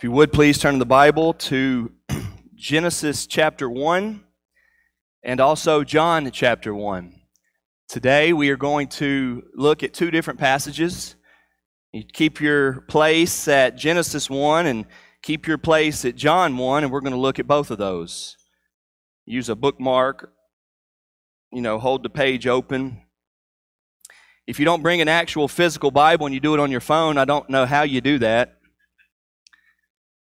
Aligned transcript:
If 0.00 0.04
you 0.04 0.12
would 0.12 0.32
please 0.32 0.56
turn 0.58 0.78
the 0.78 0.86
Bible 0.86 1.34
to 1.34 1.92
Genesis 2.54 3.26
chapter 3.26 3.68
1 3.68 4.24
and 5.22 5.40
also 5.40 5.84
John 5.84 6.30
chapter 6.30 6.74
1. 6.74 7.14
Today 7.86 8.32
we 8.32 8.48
are 8.48 8.56
going 8.56 8.88
to 8.88 9.42
look 9.54 9.82
at 9.82 9.92
two 9.92 10.10
different 10.10 10.40
passages. 10.40 11.16
You 11.92 12.02
keep 12.02 12.40
your 12.40 12.80
place 12.80 13.46
at 13.46 13.76
Genesis 13.76 14.30
1 14.30 14.64
and 14.64 14.86
keep 15.20 15.46
your 15.46 15.58
place 15.58 16.06
at 16.06 16.16
John 16.16 16.56
1, 16.56 16.84
and 16.84 16.90
we're 16.90 17.02
going 17.02 17.12
to 17.12 17.18
look 17.18 17.38
at 17.38 17.46
both 17.46 17.70
of 17.70 17.76
those. 17.76 18.38
Use 19.26 19.50
a 19.50 19.54
bookmark, 19.54 20.32
you 21.52 21.60
know, 21.60 21.78
hold 21.78 22.04
the 22.04 22.08
page 22.08 22.46
open. 22.46 23.02
If 24.46 24.58
you 24.58 24.64
don't 24.64 24.82
bring 24.82 25.02
an 25.02 25.08
actual 25.08 25.46
physical 25.46 25.90
Bible 25.90 26.24
and 26.24 26.34
you 26.34 26.40
do 26.40 26.54
it 26.54 26.60
on 26.60 26.70
your 26.70 26.80
phone, 26.80 27.18
I 27.18 27.26
don't 27.26 27.50
know 27.50 27.66
how 27.66 27.82
you 27.82 28.00
do 28.00 28.18
that 28.20 28.59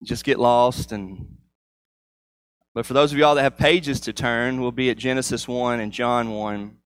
just 0.05 0.25
get 0.25 0.39
lost 0.39 0.93
and 0.93 1.27
but 2.75 2.85
for 2.85 2.95
those 2.95 3.13
of 3.13 3.19
y'all 3.19 3.35
that 3.35 3.43
have 3.43 3.57
pages 3.57 4.01
to 4.01 4.13
turn 4.13 4.61
we'll 4.61 4.73
be 4.73 4.91
at 4.91 4.97
genesis 4.97 5.49
1 5.49 5.81
and 5.81 5.93
john 5.93 6.31
1 6.31 6.77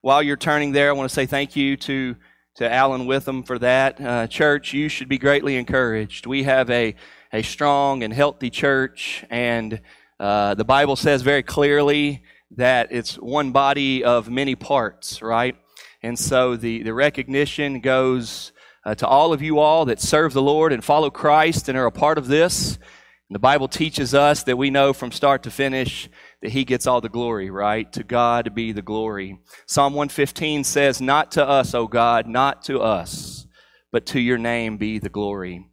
while 0.00 0.22
you're 0.22 0.36
turning 0.36 0.72
there 0.72 0.88
i 0.90 0.92
want 0.92 1.08
to 1.08 1.14
say 1.14 1.26
thank 1.26 1.54
you 1.54 1.76
to 1.76 2.16
to 2.56 2.70
alan 2.72 3.06
witham 3.06 3.42
for 3.42 3.58
that. 3.58 4.00
Uh, 4.00 4.26
church 4.26 4.72
you 4.72 4.88
should 4.88 5.08
be 5.08 5.18
greatly 5.18 5.56
encouraged. 5.56 6.26
We 6.26 6.42
have 6.44 6.70
a 6.70 6.94
a 7.32 7.42
strong 7.42 8.02
and 8.02 8.12
healthy 8.12 8.50
church 8.50 9.24
and 9.30 9.80
uh, 10.18 10.54
the 10.54 10.64
bible 10.64 10.96
says 10.96 11.22
very 11.22 11.42
clearly 11.42 12.22
that 12.52 12.88
it's 12.90 13.16
one 13.16 13.52
body 13.52 14.02
of 14.02 14.30
many 14.30 14.54
parts 14.54 15.20
right? 15.20 15.56
And 16.02 16.18
so 16.18 16.56
the 16.56 16.82
the 16.82 16.94
recognition 16.94 17.80
goes 17.80 18.52
uh, 18.86 18.94
to 18.94 19.06
all 19.06 19.32
of 19.32 19.42
you 19.42 19.58
all 19.58 19.84
that 19.86 20.00
serve 20.00 20.32
the 20.32 20.40
Lord 20.40 20.72
and 20.72 20.82
follow 20.82 21.10
Christ 21.10 21.68
and 21.68 21.76
are 21.76 21.86
a 21.86 21.92
part 21.92 22.18
of 22.18 22.28
this. 22.28 22.76
And 22.76 23.34
the 23.34 23.40
Bible 23.40 23.66
teaches 23.66 24.14
us 24.14 24.44
that 24.44 24.56
we 24.56 24.70
know 24.70 24.92
from 24.92 25.10
start 25.10 25.42
to 25.42 25.50
finish 25.50 26.08
that 26.40 26.52
He 26.52 26.64
gets 26.64 26.86
all 26.86 27.00
the 27.00 27.08
glory, 27.08 27.50
right? 27.50 27.92
To 27.94 28.04
God 28.04 28.54
be 28.54 28.70
the 28.70 28.82
glory. 28.82 29.40
Psalm 29.66 29.94
115 29.94 30.62
says, 30.62 31.00
Not 31.00 31.32
to 31.32 31.44
us, 31.44 31.74
O 31.74 31.88
God, 31.88 32.28
not 32.28 32.62
to 32.66 32.80
us, 32.80 33.48
but 33.90 34.06
to 34.06 34.20
your 34.20 34.38
name 34.38 34.76
be 34.76 35.00
the 35.00 35.08
glory. 35.08 35.66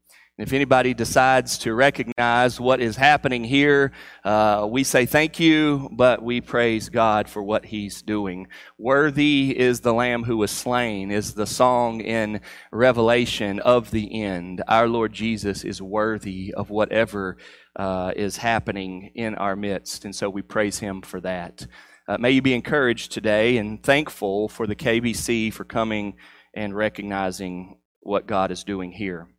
If 0.44 0.52
anybody 0.52 0.94
decides 0.94 1.58
to 1.60 1.74
recognize 1.74 2.60
what 2.60 2.82
is 2.82 2.98
happening 2.98 3.46
here, 3.46 3.94
uh, 4.26 4.68
we 4.70 4.84
say 4.84 5.06
thank 5.06 5.40
you, 5.40 5.88
but 5.94 6.22
we 6.22 6.42
praise 6.42 6.90
God 6.90 7.30
for 7.30 7.42
what 7.42 7.64
He's 7.64 8.02
doing. 8.02 8.50
Worthy 8.78 9.58
is 9.58 9.80
the 9.80 9.94
Lamb 9.94 10.26
who 10.26 10.36
was 10.36 10.52
slain, 10.52 11.12
is 11.12 11.34
the 11.34 11.46
song 11.46 12.02
in 12.02 12.42
Revelation 12.74 13.62
of 13.62 13.92
the 13.92 14.22
end. 14.22 14.62
Our 14.68 14.90
Lord 14.90 15.14
Jesus 15.14 15.64
is 15.64 15.82
worthy 15.82 16.54
of 16.54 16.70
whatever 16.70 17.38
uh, 17.78 18.12
is 18.14 18.36
happening 18.36 19.12
in 19.16 19.36
our 19.36 19.56
midst, 19.56 20.04
and 20.04 20.14
so 20.14 20.30
we 20.30 20.42
praise 20.42 20.80
Him 20.80 21.04
for 21.04 21.22
that. 21.22 21.66
Uh, 22.06 22.18
may 22.18 22.32
you 22.32 22.42
be 22.42 22.54
encouraged 22.54 23.14
today 23.14 23.56
and 23.56 23.82
thankful 23.82 24.50
for 24.50 24.68
the 24.68 24.76
KBC 24.76 25.54
for 25.54 25.64
coming 25.64 26.16
and 26.54 26.76
recognizing 26.76 27.78
what 28.02 28.28
God 28.28 28.52
is 28.52 28.66
doing 28.66 28.92
here. 28.92 29.33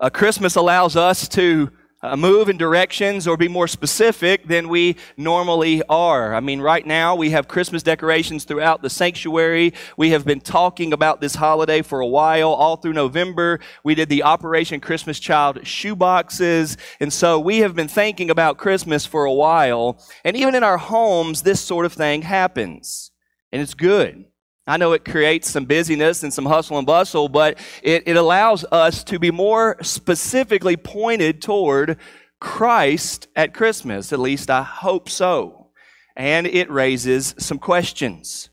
Uh, 0.00 0.10
Christmas 0.10 0.56
allows 0.56 0.96
us 0.96 1.28
to 1.28 1.70
uh, 2.02 2.16
move 2.16 2.48
in 2.48 2.56
directions 2.56 3.28
or 3.28 3.36
be 3.36 3.46
more 3.46 3.68
specific 3.68 4.48
than 4.48 4.68
we 4.68 4.96
normally 5.16 5.82
are. 5.88 6.34
I 6.34 6.40
mean, 6.40 6.60
right 6.60 6.84
now 6.84 7.14
we 7.14 7.30
have 7.30 7.46
Christmas 7.46 7.82
decorations 7.82 8.44
throughout 8.44 8.82
the 8.82 8.90
sanctuary. 8.90 9.72
We 9.96 10.10
have 10.10 10.24
been 10.24 10.40
talking 10.40 10.92
about 10.92 11.20
this 11.20 11.36
holiday 11.36 11.80
for 11.80 12.00
a 12.00 12.06
while, 12.06 12.50
all 12.50 12.76
through 12.76 12.94
November. 12.94 13.60
We 13.84 13.94
did 13.94 14.08
the 14.08 14.24
Operation 14.24 14.80
Christmas 14.80 15.20
Child 15.20 15.64
shoe 15.64 15.94
boxes. 15.94 16.76
And 16.98 17.12
so 17.12 17.38
we 17.38 17.58
have 17.58 17.76
been 17.76 17.88
thinking 17.88 18.30
about 18.30 18.58
Christmas 18.58 19.06
for 19.06 19.24
a 19.24 19.32
while. 19.32 20.02
And 20.24 20.36
even 20.36 20.56
in 20.56 20.64
our 20.64 20.78
homes, 20.78 21.42
this 21.42 21.60
sort 21.60 21.86
of 21.86 21.92
thing 21.92 22.22
happens. 22.22 23.12
And 23.52 23.62
it's 23.62 23.74
good. 23.74 24.24
I 24.66 24.76
know 24.76 24.92
it 24.92 25.04
creates 25.04 25.50
some 25.50 25.64
busyness 25.64 26.22
and 26.22 26.32
some 26.32 26.46
hustle 26.46 26.78
and 26.78 26.86
bustle, 26.86 27.28
but 27.28 27.58
it, 27.82 28.04
it 28.06 28.16
allows 28.16 28.64
us 28.70 29.02
to 29.04 29.18
be 29.18 29.32
more 29.32 29.76
specifically 29.82 30.76
pointed 30.76 31.42
toward 31.42 31.98
Christ 32.40 33.26
at 33.34 33.54
Christmas. 33.54 34.12
At 34.12 34.20
least 34.20 34.50
I 34.50 34.62
hope 34.62 35.08
so. 35.08 35.70
And 36.16 36.46
it 36.46 36.70
raises 36.70 37.34
some 37.38 37.58
questions. 37.58 38.50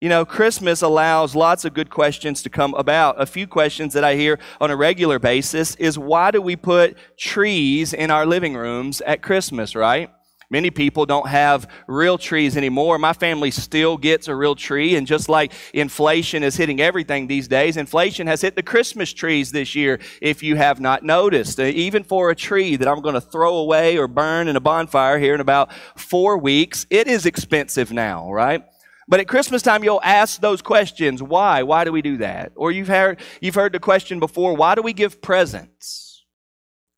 You 0.00 0.08
know, 0.08 0.24
Christmas 0.24 0.80
allows 0.80 1.34
lots 1.34 1.66
of 1.66 1.74
good 1.74 1.90
questions 1.90 2.42
to 2.42 2.48
come 2.48 2.72
about. 2.72 3.20
A 3.20 3.26
few 3.26 3.46
questions 3.46 3.92
that 3.92 4.04
I 4.04 4.14
hear 4.14 4.38
on 4.58 4.70
a 4.70 4.76
regular 4.76 5.18
basis 5.18 5.74
is 5.74 5.98
why 5.98 6.30
do 6.30 6.40
we 6.40 6.56
put 6.56 6.96
trees 7.18 7.92
in 7.92 8.10
our 8.10 8.24
living 8.24 8.54
rooms 8.54 9.02
at 9.02 9.20
Christmas, 9.20 9.74
right? 9.74 10.10
Many 10.52 10.72
people 10.72 11.06
don't 11.06 11.28
have 11.28 11.70
real 11.86 12.18
trees 12.18 12.56
anymore. 12.56 12.98
My 12.98 13.12
family 13.12 13.52
still 13.52 13.96
gets 13.96 14.26
a 14.26 14.34
real 14.34 14.56
tree, 14.56 14.96
and 14.96 15.06
just 15.06 15.28
like 15.28 15.52
inflation 15.72 16.42
is 16.42 16.56
hitting 16.56 16.80
everything 16.80 17.28
these 17.28 17.46
days, 17.46 17.76
inflation 17.76 18.26
has 18.26 18.40
hit 18.40 18.56
the 18.56 18.62
Christmas 18.62 19.12
trees 19.12 19.52
this 19.52 19.76
year, 19.76 20.00
if 20.20 20.42
you 20.42 20.56
have 20.56 20.80
not 20.80 21.04
noticed. 21.04 21.60
Uh, 21.60 21.64
even 21.64 22.02
for 22.02 22.30
a 22.30 22.34
tree 22.34 22.74
that 22.74 22.88
I'm 22.88 23.00
going 23.00 23.14
to 23.14 23.20
throw 23.20 23.58
away 23.58 23.96
or 23.96 24.08
burn 24.08 24.48
in 24.48 24.56
a 24.56 24.60
bonfire 24.60 25.20
here 25.20 25.36
in 25.36 25.40
about 25.40 25.72
four 25.94 26.36
weeks, 26.36 26.84
it 26.90 27.06
is 27.06 27.26
expensive 27.26 27.92
now, 27.92 28.32
right? 28.32 28.64
But 29.06 29.20
at 29.20 29.28
Christmas 29.28 29.62
time, 29.62 29.84
you'll 29.84 30.02
ask 30.02 30.40
those 30.40 30.62
questions. 30.62 31.22
Why? 31.22 31.62
Why 31.62 31.84
do 31.84 31.92
we 31.92 32.02
do 32.02 32.16
that? 32.16 32.50
Or 32.56 32.72
you've 32.72 32.88
heard, 32.88 33.20
you've 33.40 33.54
heard 33.54 33.72
the 33.72 33.78
question 33.78 34.18
before, 34.18 34.56
why 34.56 34.74
do 34.74 34.82
we 34.82 34.94
give 34.94 35.22
presents? 35.22 36.09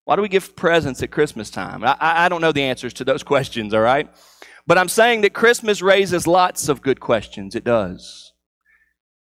Why 0.05 0.17
do 0.17 0.23
we 0.23 0.29
give 0.29 0.57
presents 0.57 1.03
at 1.03 1.11
Christmas 1.11 1.51
time? 1.51 1.85
I, 1.85 1.97
I 2.01 2.29
don't 2.29 2.41
know 2.41 2.53
the 2.53 2.63
answers 2.63 2.93
to 2.95 3.05
those 3.05 3.23
questions, 3.33 3.73
all 3.73 3.81
right? 3.81 4.09
But 4.67 4.79
I'm 4.79 4.89
saying 4.89 5.23
that 5.23 5.33
Christmas 5.33 5.83
raises 5.83 6.27
lots 6.27 6.69
of 6.69 6.83
good 6.83 7.01
questions. 7.01 7.55
It 7.55 7.65
does. 7.65 8.33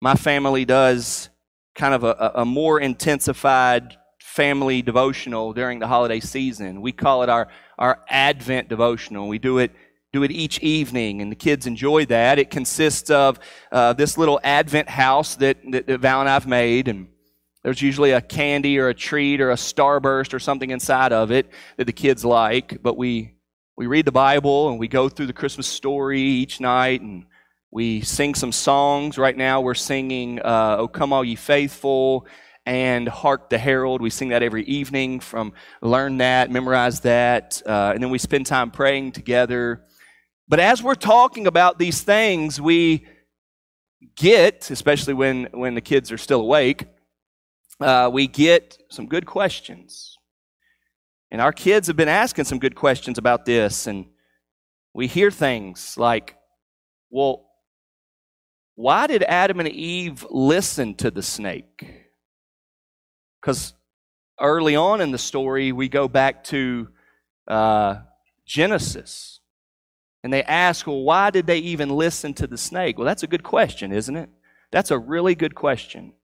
My 0.01 0.15
family 0.15 0.65
does 0.65 1.31
kind 1.75 1.95
of 1.95 2.05
a, 2.05 2.33
a 2.37 2.45
more 2.45 2.81
intensified 2.81 3.97
family 4.21 4.83
devotional 4.83 5.53
during 5.53 5.79
the 5.79 5.87
holiday 5.87 6.21
season. 6.21 6.81
We 6.83 6.93
call 6.93 7.23
it 7.23 7.29
our, 7.29 7.49
our 7.79 8.01
Advent 8.09 8.69
devotional. 8.69 9.29
We 9.29 9.39
do 9.39 9.59
it 9.59 9.73
do 10.13 10.23
it 10.23 10.31
each 10.31 10.61
evening, 10.61 11.21
and 11.21 11.33
the 11.33 11.37
kids 11.37 11.67
enjoy 11.67 12.07
that. 12.07 12.39
It 12.39 12.49
consists 12.49 13.11
of 13.11 13.41
uh, 13.73 13.95
this 13.95 14.17
little 14.17 14.39
Advent 14.45 14.89
house 14.89 15.35
that, 15.37 15.57
that, 15.73 15.89
that 15.89 15.99
Val 15.99 16.21
and 16.21 16.29
I've 16.29 16.47
made, 16.47 16.87
and 16.87 17.09
there's 17.65 17.81
usually 17.81 18.11
a 18.11 18.21
candy 18.21 18.79
or 18.79 18.91
a 18.91 18.95
treat 18.95 19.41
or 19.41 19.51
a 19.51 19.57
starburst 19.57 20.35
or 20.35 20.39
something 20.39 20.71
inside 20.71 21.13
of 21.13 21.33
it 21.33 21.51
that 21.79 21.87
the 21.87 21.93
kids 21.93 22.23
like, 22.23 22.83
but 22.83 22.99
we, 22.99 23.35
we 23.77 23.87
read 23.87 24.05
the 24.05 24.13
Bible 24.13 24.69
and 24.69 24.79
we 24.79 24.87
go 24.87 25.09
through 25.09 25.27
the 25.27 25.33
Christmas 25.33 25.67
story 25.67 26.21
each 26.21 26.61
night 26.61 27.01
and 27.01 27.25
we 27.71 28.03
sing 28.03 28.35
some 28.35 28.53
songs. 28.53 29.17
Right 29.17 29.37
now 29.37 29.63
we're 29.63 29.73
singing 29.73 30.41
uh, 30.41 30.77
Oh 30.79 30.89
Come 30.89 31.15
All 31.15 31.25
Ye 31.25 31.37
Faithful 31.37 32.27
and 32.67 33.09
Hark 33.09 33.49
the 33.49 33.57
Herald. 33.57 34.03
We 34.03 34.11
sing 34.11 34.29
that 34.29 34.43
every 34.43 34.65
evening 34.65 35.21
from 35.21 35.55
learn 35.81 36.19
that, 36.19 36.51
memorize 36.51 37.01
that, 37.01 37.63
uh, 37.65 37.93
and 37.95 38.03
then 38.03 38.11
we 38.11 38.19
spend 38.19 38.45
time 38.45 38.71
praying 38.73 39.13
together. 39.13 39.85
But 40.49 40.61
as 40.61 40.83
we're 40.83 40.95
talking 40.95 41.47
about 41.47 41.79
these 41.79 42.03
things, 42.03 42.61
we 42.61 43.07
get, 44.17 44.71
especially 44.71 45.15
when, 45.15 45.49
when 45.53 45.75
the 45.75 45.81
kids 45.81 46.13
are 46.13 46.19
still 46.19 46.43
awake, 46.43 46.89
uh, 47.81 48.11
we 48.13 48.27
get 48.27 48.79
some 48.91 49.07
good 49.07 49.27
questions. 49.27 50.17
And 51.31 51.41
our 51.41 51.53
kids 51.53 51.89
have 51.89 51.97
been 51.97 52.09
asking 52.09 52.45
some 52.45 52.59
good 52.59 52.77
questions 52.77 53.19
about 53.19 53.45
this. 53.45 53.87
And 53.87 54.07
we 54.93 55.07
hear 55.07 55.31
things 55.31 55.97
like, 55.99 56.37
well, 57.11 57.47
why 58.77 59.07
did 59.07 59.23
Adam 59.23 59.61
and 59.61 59.69
Eve 59.69 60.25
listen 60.31 60.95
to 60.97 61.11
the 61.11 61.23
snake? 61.23 61.87
Because 63.41 63.75
early 64.41 64.77
on 64.77 65.01
in 65.01 65.11
the 65.11 65.19
story, 65.19 65.73
we 65.73 65.89
go 65.89 66.09
back 66.09 66.45
to 66.45 66.89
uh, 67.47 67.97
Genesis. 68.47 69.41
And 70.23 70.33
they 70.33 70.43
ask, 70.43 70.87
well, 70.87 71.03
why 71.03 71.31
did 71.31 71.47
they 71.47 71.59
even 71.59 71.91
listen 71.91 72.33
to 72.35 72.47
the 72.47 72.57
snake? 72.57 72.97
Well, 72.97 73.07
that's 73.07 73.23
a 73.23 73.29
good 73.29 73.43
question, 73.43 73.93
isn't 73.93 74.17
it? 74.17 74.31
That's 74.73 74.91
a 74.91 74.99
really 74.99 75.35
good 75.35 75.55
question. 75.55 76.15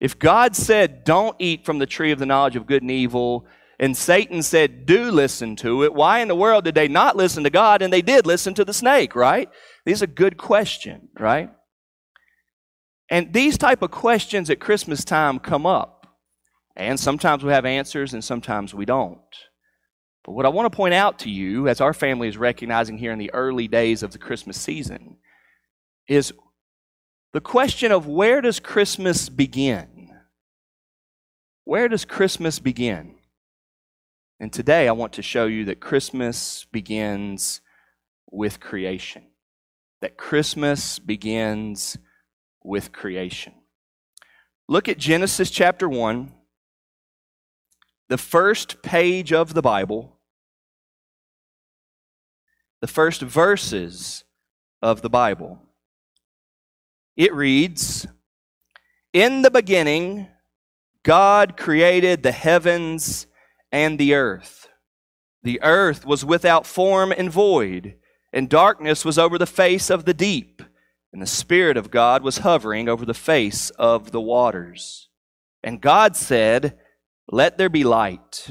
If 0.00 0.18
God 0.18 0.56
said, 0.56 1.04
don't 1.04 1.36
eat 1.38 1.64
from 1.64 1.78
the 1.78 1.86
tree 1.86 2.10
of 2.10 2.18
the 2.18 2.26
knowledge 2.26 2.56
of 2.56 2.66
good 2.66 2.82
and 2.82 2.90
evil, 2.90 3.46
and 3.78 3.96
Satan 3.96 4.42
said, 4.42 4.86
do 4.86 5.10
listen 5.10 5.56
to 5.56 5.84
it, 5.84 5.94
why 5.94 6.20
in 6.20 6.28
the 6.28 6.34
world 6.34 6.64
did 6.64 6.74
they 6.74 6.88
not 6.88 7.16
listen 7.16 7.44
to 7.44 7.50
God 7.50 7.82
and 7.82 7.92
they 7.92 8.02
did 8.02 8.26
listen 8.26 8.54
to 8.54 8.64
the 8.64 8.74
snake, 8.74 9.14
right? 9.14 9.48
These 9.84 10.02
are 10.02 10.06
good 10.06 10.36
questions, 10.36 11.08
right? 11.18 11.50
And 13.10 13.32
these 13.32 13.58
type 13.58 13.82
of 13.82 13.90
questions 13.90 14.50
at 14.50 14.60
Christmas 14.60 15.04
time 15.04 15.38
come 15.38 15.66
up. 15.66 16.06
And 16.76 16.98
sometimes 16.98 17.42
we 17.42 17.52
have 17.52 17.64
answers 17.64 18.14
and 18.14 18.22
sometimes 18.22 18.72
we 18.72 18.84
don't. 18.84 19.18
But 20.24 20.32
what 20.32 20.46
I 20.46 20.50
want 20.50 20.70
to 20.70 20.76
point 20.76 20.94
out 20.94 21.18
to 21.20 21.30
you, 21.30 21.66
as 21.66 21.80
our 21.80 21.92
family 21.92 22.28
is 22.28 22.36
recognizing 22.36 22.98
here 22.98 23.12
in 23.12 23.18
the 23.18 23.32
early 23.34 23.66
days 23.66 24.02
of 24.02 24.12
the 24.12 24.18
Christmas 24.18 24.60
season, 24.60 25.16
is 26.06 26.32
the 27.32 27.40
question 27.40 27.92
of 27.92 28.06
where 28.06 28.40
does 28.40 28.60
Christmas 28.60 29.28
begin? 29.28 29.88
Where 31.64 31.88
does 31.88 32.04
Christmas 32.04 32.58
begin? 32.58 33.16
And 34.38 34.52
today 34.52 34.88
I 34.88 34.92
want 34.92 35.12
to 35.14 35.22
show 35.22 35.46
you 35.46 35.66
that 35.66 35.80
Christmas 35.80 36.66
begins 36.72 37.60
with 38.30 38.60
creation. 38.60 39.24
That 40.00 40.16
Christmas 40.16 40.98
begins 40.98 41.98
with 42.62 42.92
creation. 42.92 43.52
Look 44.68 44.88
at 44.88 44.98
Genesis 44.98 45.50
chapter 45.50 45.88
1, 45.88 46.32
the 48.08 48.16
first 48.16 48.82
page 48.82 49.32
of 49.32 49.52
the 49.52 49.62
Bible, 49.62 50.16
the 52.80 52.86
first 52.86 53.20
verses 53.20 54.24
of 54.80 55.02
the 55.02 55.10
Bible. 55.10 55.58
It 57.16 57.34
reads 57.34 58.06
In 59.12 59.42
the 59.42 59.50
beginning, 59.50 60.28
God 61.02 61.56
created 61.56 62.22
the 62.22 62.32
heavens 62.32 63.26
and 63.72 63.98
the 63.98 64.14
earth. 64.14 64.68
The 65.42 65.60
earth 65.62 66.04
was 66.04 66.24
without 66.24 66.66
form 66.66 67.12
and 67.12 67.30
void, 67.30 67.96
and 68.32 68.48
darkness 68.48 69.04
was 69.04 69.18
over 69.18 69.38
the 69.38 69.46
face 69.46 69.90
of 69.90 70.04
the 70.04 70.14
deep, 70.14 70.62
and 71.12 71.22
the 71.22 71.26
Spirit 71.26 71.76
of 71.76 71.90
God 71.90 72.22
was 72.22 72.38
hovering 72.38 72.88
over 72.88 73.04
the 73.04 73.14
face 73.14 73.70
of 73.70 74.12
the 74.12 74.20
waters. 74.20 75.08
And 75.62 75.80
God 75.80 76.16
said, 76.16 76.78
Let 77.28 77.56
there 77.56 77.70
be 77.70 77.84
light, 77.84 78.50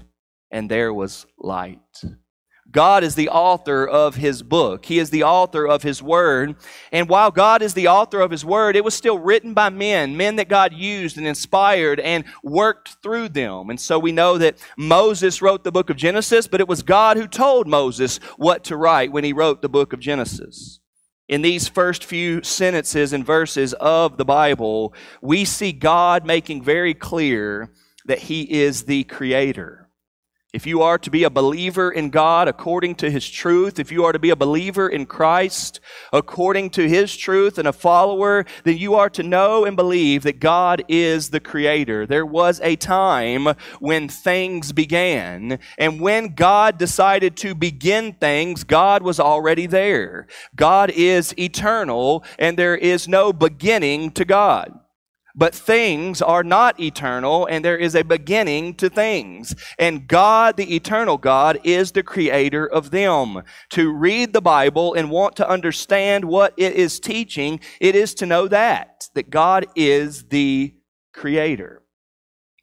and 0.49 0.69
there 0.69 0.93
was 0.93 1.25
light. 1.37 2.03
God 2.71 3.03
is 3.03 3.15
the 3.15 3.29
author 3.29 3.87
of 3.87 4.15
his 4.15 4.43
book. 4.43 4.85
He 4.85 4.99
is 4.99 5.09
the 5.09 5.23
author 5.23 5.67
of 5.67 5.81
his 5.81 6.03
word. 6.03 6.55
And 6.91 7.09
while 7.09 7.31
God 7.31 7.61
is 7.61 7.73
the 7.73 7.87
author 7.87 8.21
of 8.21 8.29
his 8.29 8.45
word, 8.45 8.75
it 8.75 8.83
was 8.83 8.93
still 8.93 9.17
written 9.17 9.53
by 9.53 9.69
men, 9.69 10.15
men 10.15 10.35
that 10.35 10.49
God 10.49 10.73
used 10.73 11.17
and 11.17 11.25
inspired 11.25 11.99
and 11.99 12.25
worked 12.43 12.97
through 13.01 13.29
them. 13.29 13.69
And 13.69 13.79
so 13.79 13.97
we 13.97 14.11
know 14.11 14.37
that 14.37 14.57
Moses 14.77 15.41
wrote 15.41 15.63
the 15.63 15.71
book 15.71 15.89
of 15.89 15.97
Genesis, 15.97 16.47
but 16.47 16.61
it 16.61 16.67
was 16.67 16.83
God 16.83 17.17
who 17.17 17.27
told 17.27 17.67
Moses 17.67 18.17
what 18.37 18.63
to 18.65 18.77
write 18.77 19.11
when 19.11 19.23
he 19.23 19.33
wrote 19.33 19.61
the 19.61 19.69
book 19.69 19.91
of 19.91 19.99
Genesis. 19.99 20.79
In 21.27 21.41
these 21.43 21.67
first 21.67 22.03
few 22.03 22.43
sentences 22.43 23.13
and 23.13 23.25
verses 23.25 23.73
of 23.73 24.17
the 24.17 24.25
Bible, 24.25 24.93
we 25.21 25.45
see 25.45 25.71
God 25.71 26.25
making 26.25 26.63
very 26.63 26.95
clear 26.95 27.71
that 28.05 28.17
he 28.19 28.41
is 28.61 28.83
the 28.83 29.03
creator. 29.03 29.78
If 30.51 30.65
you 30.65 30.81
are 30.81 30.97
to 30.97 31.11
be 31.11 31.25
a 31.25 31.29
believer 31.29 31.91
in 31.91 32.09
God 32.09 32.47
according 32.47 32.95
to 32.95 33.11
His 33.11 33.29
truth, 33.29 33.77
if 33.77 33.91
you 33.91 34.03
are 34.05 34.11
to 34.11 34.17
be 34.17 34.31
a 34.31 34.35
believer 34.35 34.89
in 34.89 35.05
Christ 35.05 35.79
according 36.11 36.71
to 36.71 36.89
His 36.89 37.15
truth 37.15 37.59
and 37.59 37.67
a 37.67 37.73
follower, 37.73 38.47
then 38.63 38.75
you 38.75 38.95
are 38.95 39.11
to 39.11 39.21
know 39.21 39.63
and 39.63 39.75
believe 39.75 40.23
that 40.23 40.39
God 40.39 40.83
is 40.87 41.29
the 41.29 41.39
Creator. 41.39 42.07
There 42.07 42.25
was 42.25 42.59
a 42.61 42.75
time 42.77 43.49
when 43.79 44.09
things 44.09 44.71
began, 44.71 45.59
and 45.77 46.01
when 46.01 46.33
God 46.33 46.79
decided 46.79 47.37
to 47.37 47.53
begin 47.53 48.13
things, 48.13 48.63
God 48.63 49.03
was 49.03 49.19
already 49.19 49.67
there. 49.67 50.25
God 50.55 50.89
is 50.89 51.31
eternal, 51.37 52.23
and 52.39 52.57
there 52.57 52.75
is 52.75 53.07
no 53.07 53.31
beginning 53.31 54.09
to 54.13 54.25
God. 54.25 54.79
But 55.39 55.55
things 55.55 56.21
are 56.21 56.43
not 56.43 56.81
eternal, 56.81 57.45
and 57.45 57.63
there 57.63 57.77
is 57.77 57.95
a 57.95 58.03
beginning 58.03 58.73
to 58.75 58.89
things. 58.89 59.55
And 59.79 60.05
God, 60.05 60.57
the 60.57 60.75
eternal 60.75 61.17
God, 61.17 61.61
is 61.63 61.93
the 61.93 62.03
creator 62.03 62.67
of 62.67 62.91
them. 62.91 63.43
To 63.69 63.93
read 63.93 64.33
the 64.33 64.41
Bible 64.41 64.93
and 64.95 65.09
want 65.09 65.37
to 65.37 65.49
understand 65.49 66.25
what 66.25 66.53
it 66.57 66.73
is 66.73 66.99
teaching, 66.99 67.61
it 67.79 67.95
is 67.95 68.13
to 68.15 68.25
know 68.25 68.49
that, 68.49 69.07
that 69.15 69.29
God 69.29 69.65
is 69.77 70.25
the 70.25 70.75
creator. 71.13 71.83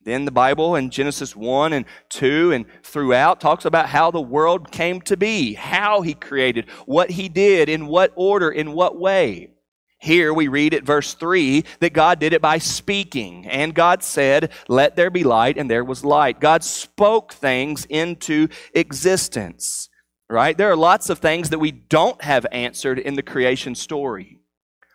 Then 0.04 0.26
the 0.26 0.30
Bible 0.30 0.76
in 0.76 0.90
Genesis 0.90 1.34
1 1.34 1.72
and 1.72 1.86
2 2.10 2.52
and 2.52 2.66
throughout 2.82 3.40
talks 3.40 3.64
about 3.64 3.88
how 3.88 4.10
the 4.10 4.20
world 4.20 4.70
came 4.70 5.00
to 5.02 5.16
be, 5.16 5.54
how 5.54 6.02
he 6.02 6.12
created, 6.12 6.68
what 6.84 7.08
he 7.08 7.30
did, 7.30 7.70
in 7.70 7.86
what 7.86 8.12
order, 8.16 8.50
in 8.50 8.72
what 8.72 8.98
way. 8.98 9.55
Here 9.98 10.32
we 10.32 10.48
read 10.48 10.74
at 10.74 10.84
verse 10.84 11.14
3 11.14 11.64
that 11.80 11.92
God 11.92 12.18
did 12.18 12.32
it 12.32 12.42
by 12.42 12.58
speaking. 12.58 13.46
And 13.46 13.74
God 13.74 14.02
said, 14.02 14.52
Let 14.68 14.94
there 14.94 15.10
be 15.10 15.24
light, 15.24 15.56
and 15.56 15.70
there 15.70 15.84
was 15.84 16.04
light. 16.04 16.40
God 16.40 16.62
spoke 16.62 17.32
things 17.32 17.86
into 17.86 18.48
existence, 18.74 19.88
right? 20.28 20.56
There 20.56 20.70
are 20.70 20.76
lots 20.76 21.08
of 21.08 21.18
things 21.18 21.50
that 21.50 21.58
we 21.58 21.70
don't 21.70 22.22
have 22.22 22.46
answered 22.52 22.98
in 22.98 23.14
the 23.14 23.22
creation 23.22 23.74
story. 23.74 24.38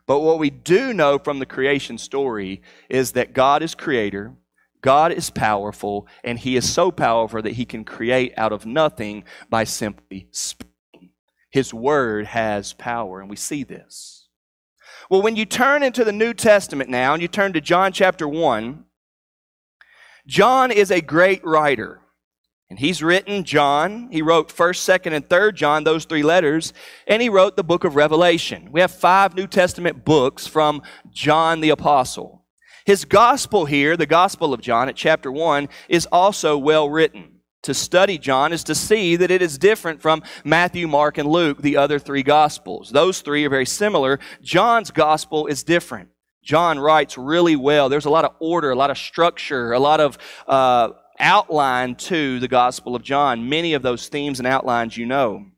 But 0.05 0.19
what 0.19 0.39
we 0.39 0.49
do 0.49 0.93
know 0.93 1.17
from 1.17 1.39
the 1.39 1.45
creation 1.45 1.97
story 1.97 2.61
is 2.89 3.13
that 3.13 3.33
God 3.33 3.63
is 3.63 3.75
creator, 3.75 4.35
God 4.81 5.11
is 5.11 5.29
powerful, 5.29 6.07
and 6.23 6.37
He 6.37 6.55
is 6.55 6.71
so 6.71 6.91
powerful 6.91 7.41
that 7.41 7.53
He 7.53 7.65
can 7.65 7.85
create 7.85 8.33
out 8.37 8.51
of 8.51 8.65
nothing 8.65 9.23
by 9.49 9.63
simply 9.63 10.27
speaking. 10.31 11.11
His 11.49 11.73
word 11.73 12.27
has 12.27 12.73
power, 12.73 13.19
and 13.19 13.29
we 13.29 13.35
see 13.35 13.63
this. 13.63 14.20
Well, 15.11 15.21
when 15.21 15.35
you 15.35 15.43
turn 15.43 15.83
into 15.83 16.05
the 16.05 16.13
New 16.13 16.33
Testament 16.33 16.89
now 16.89 17.11
and 17.11 17.21
you 17.21 17.27
turn 17.27 17.51
to 17.51 17.59
John 17.59 17.91
chapter 17.91 18.25
1, 18.25 18.85
John 20.25 20.71
is 20.71 20.89
a 20.89 21.01
great 21.01 21.43
writer. 21.43 21.99
And 22.69 22.79
he's 22.79 23.03
written 23.03 23.43
John. 23.43 24.07
He 24.09 24.21
wrote 24.21 24.47
1st, 24.47 25.01
2nd, 25.01 25.13
and 25.13 25.27
3rd 25.27 25.55
John, 25.55 25.83
those 25.83 26.05
three 26.05 26.23
letters. 26.23 26.71
And 27.07 27.21
he 27.21 27.27
wrote 27.27 27.57
the 27.57 27.63
book 27.65 27.83
of 27.83 27.97
Revelation. 27.97 28.69
We 28.71 28.79
have 28.79 28.89
five 28.91 29.35
New 29.35 29.47
Testament 29.47 30.05
books 30.05 30.47
from 30.47 30.81
John 31.09 31.59
the 31.59 31.71
Apostle. 31.71 32.45
His 32.85 33.03
gospel 33.03 33.65
here, 33.65 33.97
the 33.97 34.05
Gospel 34.05 34.53
of 34.53 34.61
John 34.61 34.87
at 34.87 34.95
chapter 34.95 35.29
1, 35.29 35.67
is 35.89 36.05
also 36.05 36.57
well 36.57 36.89
written 36.89 37.40
to 37.63 37.73
study 37.73 38.17
John 38.17 38.53
is 38.53 38.63
to 38.65 38.75
see 38.75 39.15
that 39.15 39.31
it 39.31 39.41
is 39.41 39.57
different 39.57 40.01
from 40.01 40.23
Matthew, 40.43 40.87
Mark, 40.87 41.17
and 41.17 41.29
Luke, 41.29 41.61
the 41.61 41.77
other 41.77 41.99
three 41.99 42.23
Gospels. 42.23 42.89
Those 42.89 43.21
three 43.21 43.45
are 43.45 43.49
very 43.49 43.65
similar. 43.65 44.19
John's 44.41 44.91
Gospel 44.91 45.47
is 45.47 45.63
different. 45.63 46.09
John 46.43 46.79
writes 46.79 47.17
really 47.17 47.55
well. 47.55 47.87
There's 47.87 48.05
a 48.05 48.09
lot 48.09 48.25
of 48.25 48.35
order, 48.39 48.71
a 48.71 48.75
lot 48.75 48.89
of 48.89 48.97
structure, 48.97 49.73
a 49.73 49.79
lot 49.79 49.99
of 49.99 50.17
uh, 50.47 50.89
outline 51.19 51.95
to 51.95 52.39
the 52.39 52.47
Gospel 52.47 52.95
of 52.95 53.03
John. 53.03 53.47
Many 53.47 53.73
of 53.73 53.83
those 53.83 54.07
themes 54.07 54.39
and 54.39 54.47
outlines 54.47 54.97
you 54.97 55.05
know. 55.05 55.50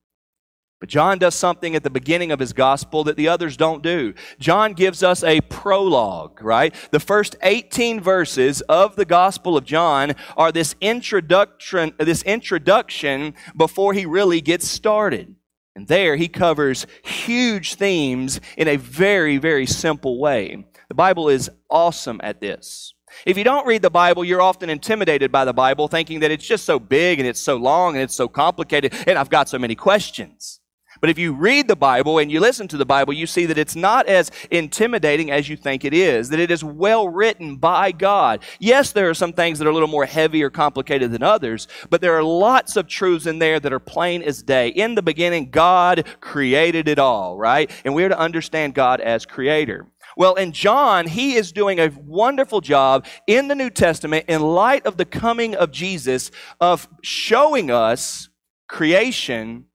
But 0.84 0.90
John 0.90 1.18
does 1.18 1.34
something 1.34 1.78
at 1.78 1.84
the 1.84 1.90
beginning 1.90 2.34
of 2.34 2.42
his 2.42 2.52
gospel 2.52 3.06
that 3.06 3.16
the 3.16 3.30
others 3.30 3.56
don't 3.56 3.82
do. 3.82 4.14
John 4.38 4.74
gives 4.74 5.02
us 5.02 5.24
a 5.24 5.40
prologue, 5.40 6.42
right? 6.44 6.76
The 6.92 7.00
first 7.00 7.38
18 7.42 8.02
verses 8.02 8.60
of 8.64 8.98
the 8.98 9.06
gospel 9.06 9.56
of 9.56 9.64
John 9.64 10.12
are 10.36 10.52
this 10.52 10.76
introduction, 10.82 11.94
this 12.00 12.22
introduction 12.24 13.34
before 13.56 13.94
he 13.94 14.06
really 14.06 14.42
gets 14.42 14.68
started. 14.68 15.34
And 15.74 15.88
there 15.88 16.18
he 16.18 16.28
covers 16.28 16.86
huge 17.06 17.76
themes 17.76 18.42
in 18.58 18.68
a 18.68 18.76
very, 18.76 19.38
very 19.38 19.66
simple 19.66 20.20
way. 20.20 20.66
The 20.90 20.96
Bible 20.96 21.30
is 21.30 21.50
awesome 21.70 22.20
at 22.22 22.42
this. 22.42 22.94
If 23.26 23.38
you 23.38 23.46
don't 23.46 23.66
read 23.66 23.84
the 23.84 23.90
Bible, 23.90 24.26
you're 24.26 24.42
often 24.42 24.70
intimidated 24.70 25.32
by 25.32 25.46
the 25.46 25.54
Bible, 25.54 25.88
thinking 25.88 26.20
that 26.20 26.32
it's 26.32 26.46
just 26.46 26.66
so 26.66 26.78
big 26.78 27.20
and 27.20 27.28
it's 27.28 27.40
so 27.40 27.56
long 27.56 27.96
and 27.96 28.04
it's 28.04 28.16
so 28.16 28.28
complicated 28.28 28.94
and 29.08 29.18
I've 29.18 29.30
got 29.30 29.48
so 29.48 29.58
many 29.58 29.76
questions. 29.76 30.60
But 31.04 31.10
if 31.10 31.20
you 31.20 31.34
read 31.34 31.68
the 31.68 31.76
Bible 31.76 32.18
and 32.20 32.32
you 32.32 32.40
listen 32.40 32.70
to 32.70 32.78
the 32.78 32.86
Bible, 32.86 33.12
you 33.12 33.28
see 33.28 33.46
that 33.48 33.58
it's 33.58 33.76
not 33.76 34.08
as 34.08 34.32
intimidating 34.50 35.32
as 35.32 35.50
you 35.50 35.58
think 35.58 35.84
it 35.84 35.94
is, 35.94 36.30
that 36.30 36.40
it 36.40 36.50
is 36.50 36.64
well 36.64 37.10
written 37.10 37.58
by 37.58 37.92
God. 37.92 38.42
Yes, 38.58 38.94
there 38.94 39.10
are 39.10 39.14
some 39.14 39.34
things 39.34 39.60
that 39.60 39.68
are 39.68 39.72
a 39.72 39.74
little 39.74 39.90
more 39.90 40.06
heavy 40.06 40.42
or 40.42 40.50
complicated 40.50 41.12
than 41.12 41.22
others, 41.22 41.68
but 41.90 42.00
there 42.00 42.16
are 42.16 42.24
lots 42.24 42.78
of 42.78 42.88
truths 42.88 43.26
in 43.26 43.40
there 43.40 43.60
that 43.60 43.74
are 43.74 43.82
plain 43.82 44.24
as 44.24 44.42
day. 44.42 44.70
In 44.70 44.96
the 44.96 45.02
beginning, 45.02 45.50
God 45.50 46.08
created 46.22 46.88
it 46.88 47.00
all, 47.00 47.36
right? 47.36 47.70
And 47.84 47.94
we're 47.94 48.08
to 48.08 48.18
understand 48.18 48.74
God 48.74 49.02
as 49.02 49.26
creator. 49.26 49.88
Well, 50.16 50.36
in 50.36 50.54
John, 50.54 51.06
he 51.06 51.36
is 51.36 51.52
doing 51.52 51.82
a 51.82 51.92
wonderful 51.98 52.62
job 52.62 53.06
in 53.28 53.50
the 53.50 53.56
New 53.56 53.72
Testament 53.72 54.24
in 54.30 54.42
light 54.42 54.86
of 54.86 54.96
the 54.96 55.04
coming 55.04 55.54
of 55.54 55.70
Jesus 55.70 56.32
of 56.62 56.88
showing 57.02 57.70
us 57.72 58.30
creation 58.70 59.66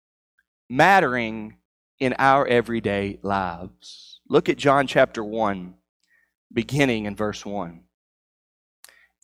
mattering 0.69 1.57
in 1.99 2.15
our 2.19 2.47
everyday 2.47 3.19
lives. 3.23 4.21
Look 4.29 4.49
at 4.49 4.59
John 4.59 4.87
chapter 4.87 5.25
1, 5.25 5.75
beginning 6.53 7.07
in 7.07 7.17
verse 7.17 7.45
1. 7.45 7.81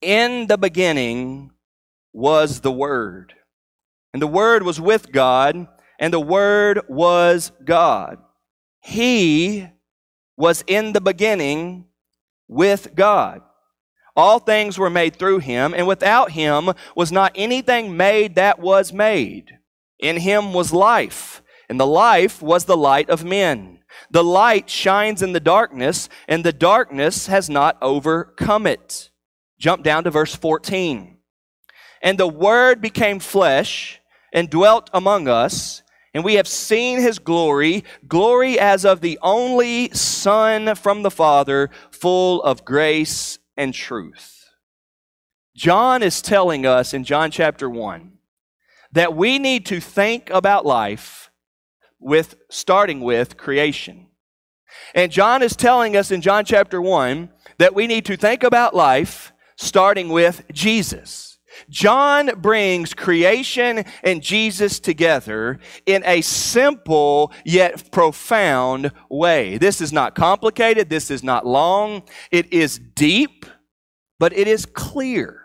In 0.02 0.46
the 0.46 0.58
beginning 0.58 1.50
was 2.12 2.60
the 2.60 2.72
Word, 2.72 3.34
and 4.12 4.22
the 4.22 4.26
Word 4.26 4.62
was 4.62 4.80
with 4.80 5.12
God, 5.12 5.68
and 5.98 6.12
the 6.12 6.20
Word 6.20 6.80
was 6.88 7.52
God. 7.64 8.18
He 8.80 9.68
was 10.36 10.64
in 10.66 10.92
the 10.92 11.00
beginning 11.00 11.86
with 12.48 12.94
God. 12.94 13.42
All 14.16 14.38
things 14.38 14.78
were 14.78 14.90
made 14.90 15.16
through 15.16 15.38
him, 15.40 15.74
and 15.74 15.86
without 15.86 16.30
him 16.30 16.70
was 16.94 17.10
not 17.10 17.32
anything 17.34 17.96
made 17.96 18.36
that 18.36 18.58
was 18.60 18.92
made. 18.92 19.58
In 20.04 20.18
him 20.18 20.52
was 20.52 20.70
life, 20.70 21.42
and 21.66 21.80
the 21.80 21.86
life 21.86 22.42
was 22.42 22.66
the 22.66 22.76
light 22.76 23.08
of 23.08 23.24
men. 23.24 23.78
The 24.10 24.22
light 24.22 24.68
shines 24.68 25.22
in 25.22 25.32
the 25.32 25.40
darkness, 25.40 26.10
and 26.28 26.44
the 26.44 26.52
darkness 26.52 27.26
has 27.28 27.48
not 27.48 27.78
overcome 27.80 28.66
it. 28.66 29.08
Jump 29.58 29.82
down 29.82 30.04
to 30.04 30.10
verse 30.10 30.34
14. 30.34 31.16
And 32.02 32.18
the 32.18 32.28
Word 32.28 32.82
became 32.82 33.18
flesh 33.18 33.98
and 34.30 34.50
dwelt 34.50 34.90
among 34.92 35.26
us, 35.26 35.82
and 36.12 36.22
we 36.22 36.34
have 36.34 36.48
seen 36.48 37.00
his 37.00 37.18
glory, 37.18 37.82
glory 38.06 38.58
as 38.58 38.84
of 38.84 39.00
the 39.00 39.18
only 39.22 39.88
Son 39.94 40.74
from 40.74 41.02
the 41.02 41.10
Father, 41.10 41.70
full 41.90 42.42
of 42.42 42.66
grace 42.66 43.38
and 43.56 43.72
truth. 43.72 44.50
John 45.56 46.02
is 46.02 46.20
telling 46.20 46.66
us 46.66 46.92
in 46.92 47.04
John 47.04 47.30
chapter 47.30 47.70
1 47.70 48.14
that 48.94 49.14
we 49.14 49.38
need 49.38 49.66
to 49.66 49.80
think 49.80 50.30
about 50.30 50.64
life 50.64 51.30
with 52.00 52.36
starting 52.48 53.00
with 53.00 53.36
creation. 53.36 54.06
And 54.94 55.12
John 55.12 55.42
is 55.42 55.56
telling 55.56 55.96
us 55.96 56.10
in 56.10 56.20
John 56.20 56.44
chapter 56.44 56.80
1 56.80 57.28
that 57.58 57.74
we 57.74 57.86
need 57.86 58.04
to 58.06 58.16
think 58.16 58.42
about 58.42 58.74
life 58.74 59.32
starting 59.56 60.08
with 60.08 60.44
Jesus. 60.52 61.38
John 61.70 62.40
brings 62.40 62.94
creation 62.94 63.84
and 64.02 64.22
Jesus 64.22 64.80
together 64.80 65.60
in 65.86 66.02
a 66.04 66.20
simple 66.20 67.32
yet 67.44 67.90
profound 67.90 68.90
way. 69.08 69.58
This 69.58 69.80
is 69.80 69.92
not 69.92 70.14
complicated. 70.14 70.88
This 70.88 71.10
is 71.10 71.22
not 71.22 71.46
long. 71.46 72.02
It 72.30 72.52
is 72.52 72.78
deep, 72.78 73.46
but 74.18 74.32
it 74.36 74.48
is 74.48 74.66
clear. 74.66 75.40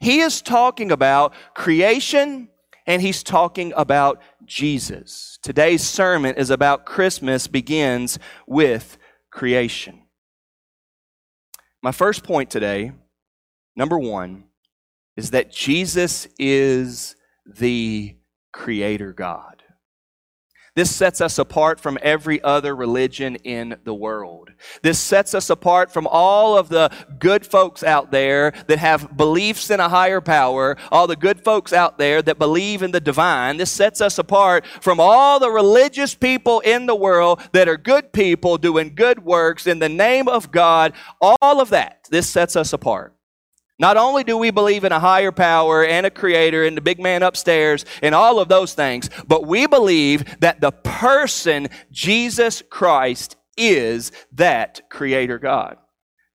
He 0.00 0.20
is 0.20 0.42
talking 0.42 0.90
about 0.90 1.34
creation 1.54 2.49
and 2.90 3.00
he's 3.00 3.22
talking 3.22 3.72
about 3.76 4.20
Jesus. 4.44 5.38
Today's 5.44 5.80
sermon 5.80 6.34
is 6.34 6.50
about 6.50 6.84
Christmas 6.84 7.46
begins 7.46 8.18
with 8.48 8.98
creation. 9.30 10.02
My 11.84 11.92
first 11.92 12.24
point 12.24 12.50
today, 12.50 12.90
number 13.76 13.96
one, 13.96 14.42
is 15.16 15.30
that 15.30 15.52
Jesus 15.52 16.26
is 16.36 17.14
the 17.46 18.16
Creator 18.52 19.12
God. 19.12 19.59
This 20.80 20.96
sets 20.96 21.20
us 21.20 21.38
apart 21.38 21.78
from 21.78 21.98
every 22.00 22.42
other 22.42 22.74
religion 22.74 23.36
in 23.44 23.76
the 23.84 23.92
world. 23.92 24.48
This 24.80 24.98
sets 24.98 25.34
us 25.34 25.50
apart 25.50 25.92
from 25.92 26.06
all 26.06 26.56
of 26.56 26.70
the 26.70 26.90
good 27.18 27.44
folks 27.44 27.82
out 27.82 28.10
there 28.10 28.54
that 28.66 28.78
have 28.78 29.14
beliefs 29.14 29.68
in 29.68 29.78
a 29.78 29.90
higher 29.90 30.22
power, 30.22 30.78
all 30.90 31.06
the 31.06 31.16
good 31.16 31.44
folks 31.44 31.74
out 31.74 31.98
there 31.98 32.22
that 32.22 32.38
believe 32.38 32.82
in 32.82 32.92
the 32.92 32.98
divine. 33.00 33.58
This 33.58 33.70
sets 33.70 34.00
us 34.00 34.18
apart 34.18 34.64
from 34.80 35.00
all 35.00 35.38
the 35.38 35.50
religious 35.50 36.14
people 36.14 36.60
in 36.60 36.86
the 36.86 36.96
world 36.96 37.42
that 37.52 37.68
are 37.68 37.76
good 37.76 38.10
people 38.10 38.56
doing 38.56 38.94
good 38.94 39.22
works 39.22 39.66
in 39.66 39.80
the 39.80 39.88
name 39.90 40.28
of 40.28 40.50
God. 40.50 40.94
All 41.20 41.60
of 41.60 41.68
that. 41.68 42.08
This 42.10 42.26
sets 42.26 42.56
us 42.56 42.72
apart. 42.72 43.14
Not 43.80 43.96
only 43.96 44.24
do 44.24 44.36
we 44.36 44.50
believe 44.50 44.84
in 44.84 44.92
a 44.92 45.00
higher 45.00 45.32
power 45.32 45.82
and 45.82 46.04
a 46.04 46.10
creator 46.10 46.64
and 46.64 46.76
the 46.76 46.82
big 46.82 47.00
man 47.00 47.22
upstairs 47.22 47.86
and 48.02 48.14
all 48.14 48.38
of 48.38 48.48
those 48.48 48.74
things, 48.74 49.08
but 49.26 49.46
we 49.46 49.66
believe 49.66 50.38
that 50.40 50.60
the 50.60 50.70
person, 50.70 51.68
Jesus 51.90 52.62
Christ, 52.68 53.36
is 53.56 54.12
that 54.32 54.82
creator 54.90 55.38
God. 55.38 55.78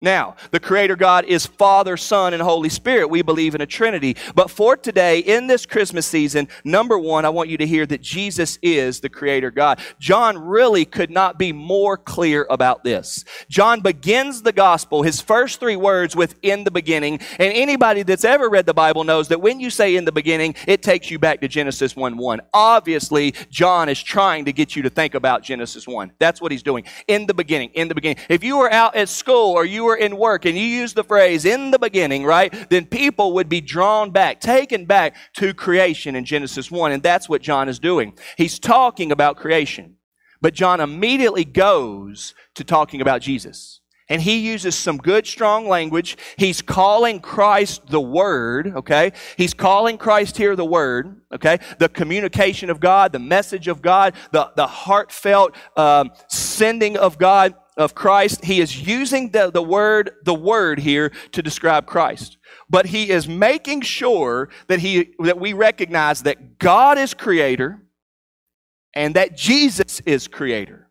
Now, 0.05 0.37
the 0.51 0.61
Creator 0.61 0.97
God 0.97 1.25
is 1.25 1.47
Father, 1.47 1.97
Son, 1.97 2.35
and 2.35 2.43
Holy 2.43 2.69
Spirit. 2.69 3.09
We 3.09 3.23
believe 3.23 3.55
in 3.55 3.63
a 3.63 3.67
Trinity. 3.67 4.19
But 4.35 4.51
for 4.51 4.77
today, 4.77 5.21
in 5.21 5.47
this 5.47 5.65
Christmas 5.65 6.07
season, 6.07 6.49
number 6.63 6.99
one, 6.99 7.25
I 7.25 7.31
want 7.31 7.49
you 7.49 7.57
to 7.57 7.67
hear 7.67 7.87
that 7.87 8.03
Jesus 8.03 8.59
is 8.61 9.01
the 9.01 9.09
Creator 9.09 9.51
God. 9.53 9.81
John 9.99 10.37
really 10.37 10.85
could 10.85 11.11
not 11.11 11.39
be 11.39 11.53
more 11.53 11.97
clear 11.97 12.47
about 12.51 12.85
this. 12.85 13.25
John 13.49 13.81
begins 13.81 14.43
the 14.43 14.53
gospel, 14.53 15.03
his 15.03 15.23
first 15.23 15.59
three 15.59 15.75
words 15.75 16.15
with 16.15 16.35
in 16.43 16.65
the 16.65 16.71
beginning. 16.71 17.21
And 17.39 17.51
anybody 17.55 18.03
that's 18.03 18.27
ever 18.27 18.51
read 18.51 18.67
the 18.67 18.75
Bible 18.75 19.05
knows 19.05 19.29
that 19.29 19.41
when 19.41 19.59
you 19.59 19.71
say 19.71 19.97
in 19.97 20.05
the 20.05 20.13
beginning, 20.13 20.55
it 20.69 20.83
takes 20.83 21.11
you 21.11 21.19
back 21.19 21.41
to 21.41 21.49
Genesis 21.49 21.97
1 21.97 22.19
1. 22.19 22.43
Obviously, 22.53 23.33
John 23.49 23.89
is 23.89 24.03
trying 24.03 24.45
to 24.45 24.53
get 24.53 24.77
you 24.77 24.83
to 24.83 24.91
think 24.91 25.15
about 25.15 25.43
Genesis 25.43 25.89
1. 25.89 26.13
That's 26.19 26.43
what 26.43 26.53
he's 26.53 26.63
doing. 26.63 26.85
In 27.09 27.25
the 27.25 27.33
beginning, 27.33 27.71
in 27.73 27.89
the 27.89 27.95
beginning. 27.95 28.23
If 28.29 28.45
you 28.45 28.59
were 28.59 28.71
out 28.71 28.95
at 28.97 29.09
school 29.09 29.53
or 29.53 29.65
you 29.65 29.85
were 29.85 29.94
were 29.95 29.99
in 29.99 30.17
work 30.17 30.45
and 30.45 30.57
you 30.57 30.65
use 30.65 30.93
the 30.93 31.05
phrase 31.05 31.45
in 31.45 31.71
the 31.71 31.79
beginning, 31.79 32.25
right, 32.25 32.53
then 32.69 32.87
people 32.87 33.33
would 33.35 33.49
be 33.49 33.61
drawn 33.61 34.11
back, 34.11 34.41
taken 34.41 34.85
back 34.85 35.15
to 35.37 35.55
creation 35.55 36.17
in 36.17 36.25
Genesis 36.25 36.71
1. 36.71 36.93
And 36.93 37.03
that's 37.03 37.29
what 37.29 37.43
John 37.43 37.69
is 37.69 37.79
doing. 37.79 38.17
He's 38.37 38.59
talking 38.59 39.13
about 39.13 39.37
creation. 39.37 39.97
But 40.41 40.55
John 40.55 40.81
immediately 40.81 41.45
goes 41.45 42.35
to 42.57 42.65
talking 42.65 43.01
about 43.01 43.23
Jesus. 43.23 43.81
And 44.11 44.21
he 44.21 44.37
uses 44.37 44.75
some 44.75 44.99
good, 44.99 45.27
strong 45.27 45.67
language. 45.67 46.19
He's 46.37 46.61
calling 46.61 47.21
Christ 47.21 47.87
the 47.89 48.01
Word, 48.01 48.71
okay? 48.77 49.13
He's 49.39 49.55
calling 49.55 49.97
Christ 49.97 50.37
here 50.37 50.55
the 50.57 50.65
Word, 50.65 51.23
okay? 51.33 51.59
The 51.79 51.89
communication 51.89 52.69
of 52.69 52.81
God, 52.81 53.13
the 53.13 53.19
message 53.19 53.67
of 53.67 53.81
God, 53.81 54.13
the, 54.31 54.51
the 54.57 54.67
heartfelt 54.67 55.55
um, 55.79 56.11
sending 56.29 56.99
of 56.99 57.17
God 57.17 57.55
of 57.77 57.95
Christ, 57.95 58.45
he 58.45 58.61
is 58.61 58.87
using 58.87 59.31
the, 59.31 59.51
the 59.51 59.63
word, 59.63 60.13
the 60.25 60.35
word 60.35 60.79
here 60.79 61.11
to 61.33 61.43
describe 61.43 61.87
Christ. 61.87 62.39
But 62.71 62.87
he 62.87 63.11
is 63.11 63.27
making 63.27 63.83
sure 63.83 64.49
that 64.69 64.79
he, 64.79 65.15
that 65.19 65.41
we 65.41 65.53
recognize 65.53 66.23
that 66.23 66.59
God 66.59 66.99
is 66.99 67.15
creator 67.15 67.83
and 68.95 69.17
that 69.17 69.37
Jesus 69.37 70.01
is 70.01 70.29
creator. 70.29 70.89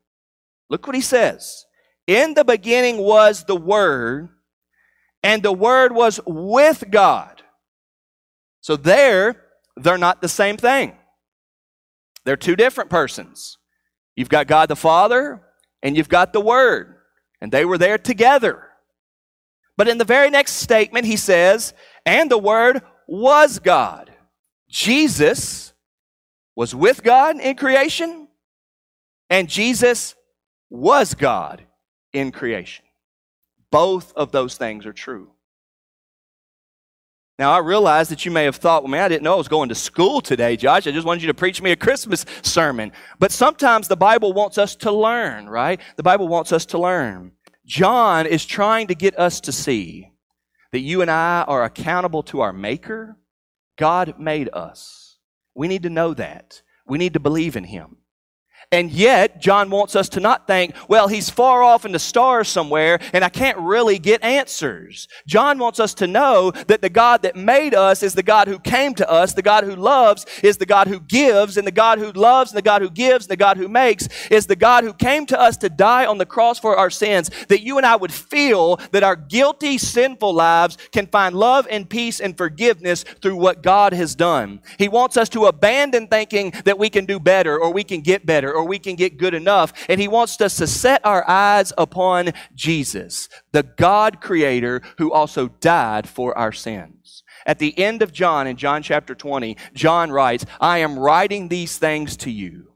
Look 0.69 0.85
what 0.85 0.95
he 0.95 1.01
says. 1.01 1.65
In 2.05 2.33
the 2.33 2.43
beginning 2.43 2.97
was 2.97 3.45
the 3.45 3.55
word 3.55 4.29
and 5.23 5.41
the 5.41 5.53
word 5.53 5.93
was 5.93 6.19
with 6.25 6.83
God. 6.91 7.41
So 8.59 8.75
there, 8.75 9.41
they're 9.77 9.97
not 9.97 10.21
the 10.21 10.27
same 10.27 10.57
thing. 10.57 10.97
They're 12.25 12.35
two 12.35 12.57
different 12.57 12.89
persons. 12.89 13.57
You've 14.15 14.29
got 14.29 14.47
God 14.47 14.69
the 14.69 14.75
Father 14.75 15.41
and 15.83 15.95
you've 15.95 16.09
got 16.09 16.33
the 16.33 16.41
Word, 16.41 16.95
and 17.41 17.51
they 17.51 17.65
were 17.65 17.77
there 17.77 17.99
together. 17.99 18.63
But 19.77 19.87
in 19.87 19.99
the 19.99 20.05
very 20.05 20.31
next 20.31 20.53
statement, 20.53 21.05
he 21.05 21.17
says, 21.17 21.73
and 22.05 22.31
the 22.31 22.37
Word 22.37 22.81
was 23.07 23.59
God. 23.59 24.11
Jesus 24.69 25.73
was 26.55 26.73
with 26.73 27.03
God 27.03 27.39
in 27.39 27.55
creation, 27.55 28.27
and 29.29 29.49
Jesus 29.49 30.15
was 30.69 31.13
God 31.13 31.63
in 32.13 32.31
creation. 32.31 32.85
Both 33.69 34.13
of 34.13 34.31
those 34.31 34.55
things 34.55 34.85
are 34.85 34.93
true. 34.93 35.32
Now, 37.39 37.51
I 37.51 37.59
realize 37.59 38.09
that 38.09 38.25
you 38.25 38.31
may 38.31 38.43
have 38.43 38.57
thought, 38.57 38.83
well, 38.83 38.91
man, 38.91 39.03
I 39.03 39.07
didn't 39.07 39.23
know 39.23 39.33
I 39.33 39.37
was 39.37 39.47
going 39.47 39.69
to 39.69 39.75
school 39.75 40.21
today, 40.21 40.55
Josh. 40.55 40.85
I 40.85 40.91
just 40.91 41.07
wanted 41.07 41.23
you 41.23 41.27
to 41.27 41.33
preach 41.33 41.61
me 41.61 41.71
a 41.71 41.75
Christmas 41.75 42.25
sermon. 42.43 42.91
But 43.17 43.31
sometimes 43.31 43.87
the 43.87 43.97
Bible 43.97 44.33
wants 44.33 44.59
us 44.59 44.75
to 44.77 44.91
learn, 44.91 45.49
right? 45.49 45.81
The 45.97 46.03
Bible 46.03 46.27
wants 46.27 46.51
us 46.51 46.65
to 46.67 46.77
learn. 46.77 47.31
John 47.65 48.27
is 48.27 48.45
trying 48.45 48.87
to 48.87 48.95
get 48.95 49.17
us 49.17 49.41
to 49.41 49.51
see 49.51 50.11
that 50.71 50.81
you 50.81 51.01
and 51.01 51.09
I 51.09 51.43
are 51.47 51.63
accountable 51.63 52.21
to 52.23 52.41
our 52.41 52.53
Maker. 52.53 53.17
God 53.77 54.19
made 54.19 54.49
us. 54.53 55.17
We 55.55 55.67
need 55.67 55.83
to 55.83 55.89
know 55.89 56.13
that. 56.13 56.61
We 56.85 56.99
need 56.99 57.13
to 57.13 57.19
believe 57.19 57.55
in 57.55 57.63
Him. 57.63 57.97
And 58.73 58.91
yet, 58.91 59.39
John 59.39 59.69
wants 59.69 59.95
us 59.95 60.09
to 60.09 60.19
not 60.19 60.47
think, 60.47 60.73
well, 60.87 61.07
he's 61.07 61.29
far 61.29 61.61
off 61.61 61.85
in 61.85 61.91
the 61.91 61.99
stars 61.99 62.47
somewhere 62.47 62.99
and 63.13 63.23
I 63.23 63.29
can't 63.29 63.59
really 63.59 63.99
get 63.99 64.23
answers. 64.23 65.07
John 65.27 65.59
wants 65.59 65.79
us 65.79 65.93
to 65.93 66.07
know 66.07 66.49
that 66.49 66.81
the 66.81 66.89
God 66.89 67.21
that 67.21 67.35
made 67.35 67.75
us 67.75 68.01
is 68.01 68.15
the 68.15 68.23
God 68.23 68.47
who 68.47 68.57
came 68.57 68.95
to 68.95 69.07
us. 69.07 69.33
The 69.33 69.43
God 69.43 69.63
who 69.63 69.75
loves 69.75 70.25
is 70.41 70.57
the 70.57 70.65
God 70.65 70.87
who 70.87 70.99
gives 70.99 71.55
and 71.55 71.67
the 71.67 71.71
God 71.71 71.99
who 71.99 72.11
loves 72.13 72.49
and 72.49 72.57
the 72.57 72.63
God 72.63 72.81
who 72.81 72.89
gives 72.89 73.25
and 73.25 73.31
the 73.31 73.37
God 73.37 73.57
who 73.57 73.67
makes 73.67 74.07
is 74.31 74.47
the 74.47 74.55
God 74.55 74.83
who 74.83 74.93
came 74.93 75.27
to 75.27 75.39
us 75.39 75.55
to 75.57 75.69
die 75.69 76.07
on 76.07 76.17
the 76.17 76.25
cross 76.25 76.57
for 76.57 76.75
our 76.75 76.89
sins. 76.89 77.29
That 77.49 77.61
you 77.61 77.77
and 77.77 77.85
I 77.85 77.95
would 77.95 78.11
feel 78.11 78.77
that 78.91 79.03
our 79.03 79.15
guilty, 79.15 79.77
sinful 79.77 80.33
lives 80.33 80.79
can 80.91 81.05
find 81.05 81.35
love 81.35 81.67
and 81.69 81.87
peace 81.87 82.19
and 82.19 82.35
forgiveness 82.35 83.03
through 83.21 83.35
what 83.35 83.61
God 83.61 83.93
has 83.93 84.15
done. 84.15 84.61
He 84.79 84.87
wants 84.87 85.15
us 85.15 85.29
to 85.29 85.45
abandon 85.45 86.07
thinking 86.07 86.53
that 86.65 86.79
we 86.79 86.89
can 86.89 87.05
do 87.05 87.19
better 87.19 87.59
or 87.59 87.71
we 87.71 87.83
can 87.83 88.01
get 88.01 88.25
better 88.25 88.62
or 88.63 88.67
we 88.67 88.79
can 88.79 88.95
get 88.95 89.17
good 89.17 89.33
enough. 89.33 89.73
And 89.89 89.99
He 89.99 90.07
wants 90.07 90.39
us 90.41 90.57
to 90.57 90.67
set 90.67 91.05
our 91.05 91.27
eyes 91.29 91.73
upon 91.77 92.31
Jesus, 92.55 93.29
the 93.51 93.63
God 93.63 94.21
creator 94.21 94.81
who 94.97 95.11
also 95.11 95.49
died 95.49 96.07
for 96.07 96.37
our 96.37 96.51
sins. 96.51 97.23
At 97.45 97.59
the 97.59 97.77
end 97.77 98.01
of 98.01 98.13
John, 98.13 98.47
in 98.47 98.55
John 98.55 98.81
chapter 98.81 99.13
20, 99.13 99.57
John 99.73 100.11
writes, 100.11 100.45
I 100.61 100.79
am 100.79 100.97
writing 100.97 101.49
these 101.49 101.77
things 101.77 102.15
to 102.17 102.31
you 102.31 102.73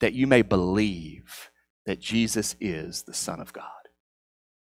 that 0.00 0.12
you 0.12 0.26
may 0.26 0.42
believe 0.42 1.50
that 1.86 2.00
Jesus 2.00 2.56
is 2.60 3.02
the 3.02 3.14
Son 3.14 3.40
of 3.40 3.52
God. 3.52 3.64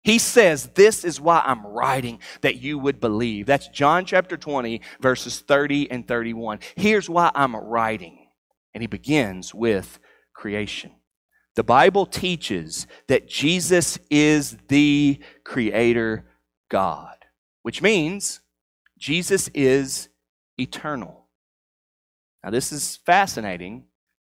He 0.07 0.19
says, 0.19 0.71
This 0.75 1.05
is 1.05 1.21
why 1.21 1.43
I'm 1.45 1.67
writing 1.67 2.21
that 2.43 2.61
you 2.63 2.79
would 2.79 3.01
believe. 3.01 3.47
That's 3.47 3.67
John 3.69 4.05
chapter 4.05 4.37
20, 4.37 4.81
verses 5.01 5.41
30 5.41 5.91
and 5.91 6.07
31. 6.07 6.61
Here's 6.77 7.11
why 7.11 7.33
I'm 7.35 7.57
writing. 7.57 8.29
And 8.73 8.83
he 8.83 8.87
begins 8.87 9.55
with 9.55 9.99
creation. 10.37 10.93
The 11.57 11.65
Bible 11.65 12.05
teaches 12.05 12.87
that 13.09 13.27
Jesus 13.27 13.99
is 14.11 14.59
the 14.69 15.19
creator 15.43 16.27
God, 16.71 17.17
which 17.63 17.81
means 17.81 18.41
Jesus 18.99 19.49
is 19.55 20.09
eternal. 20.59 21.25
Now, 22.45 22.51
this 22.51 22.73
is 22.73 22.97
fascinating 23.07 23.85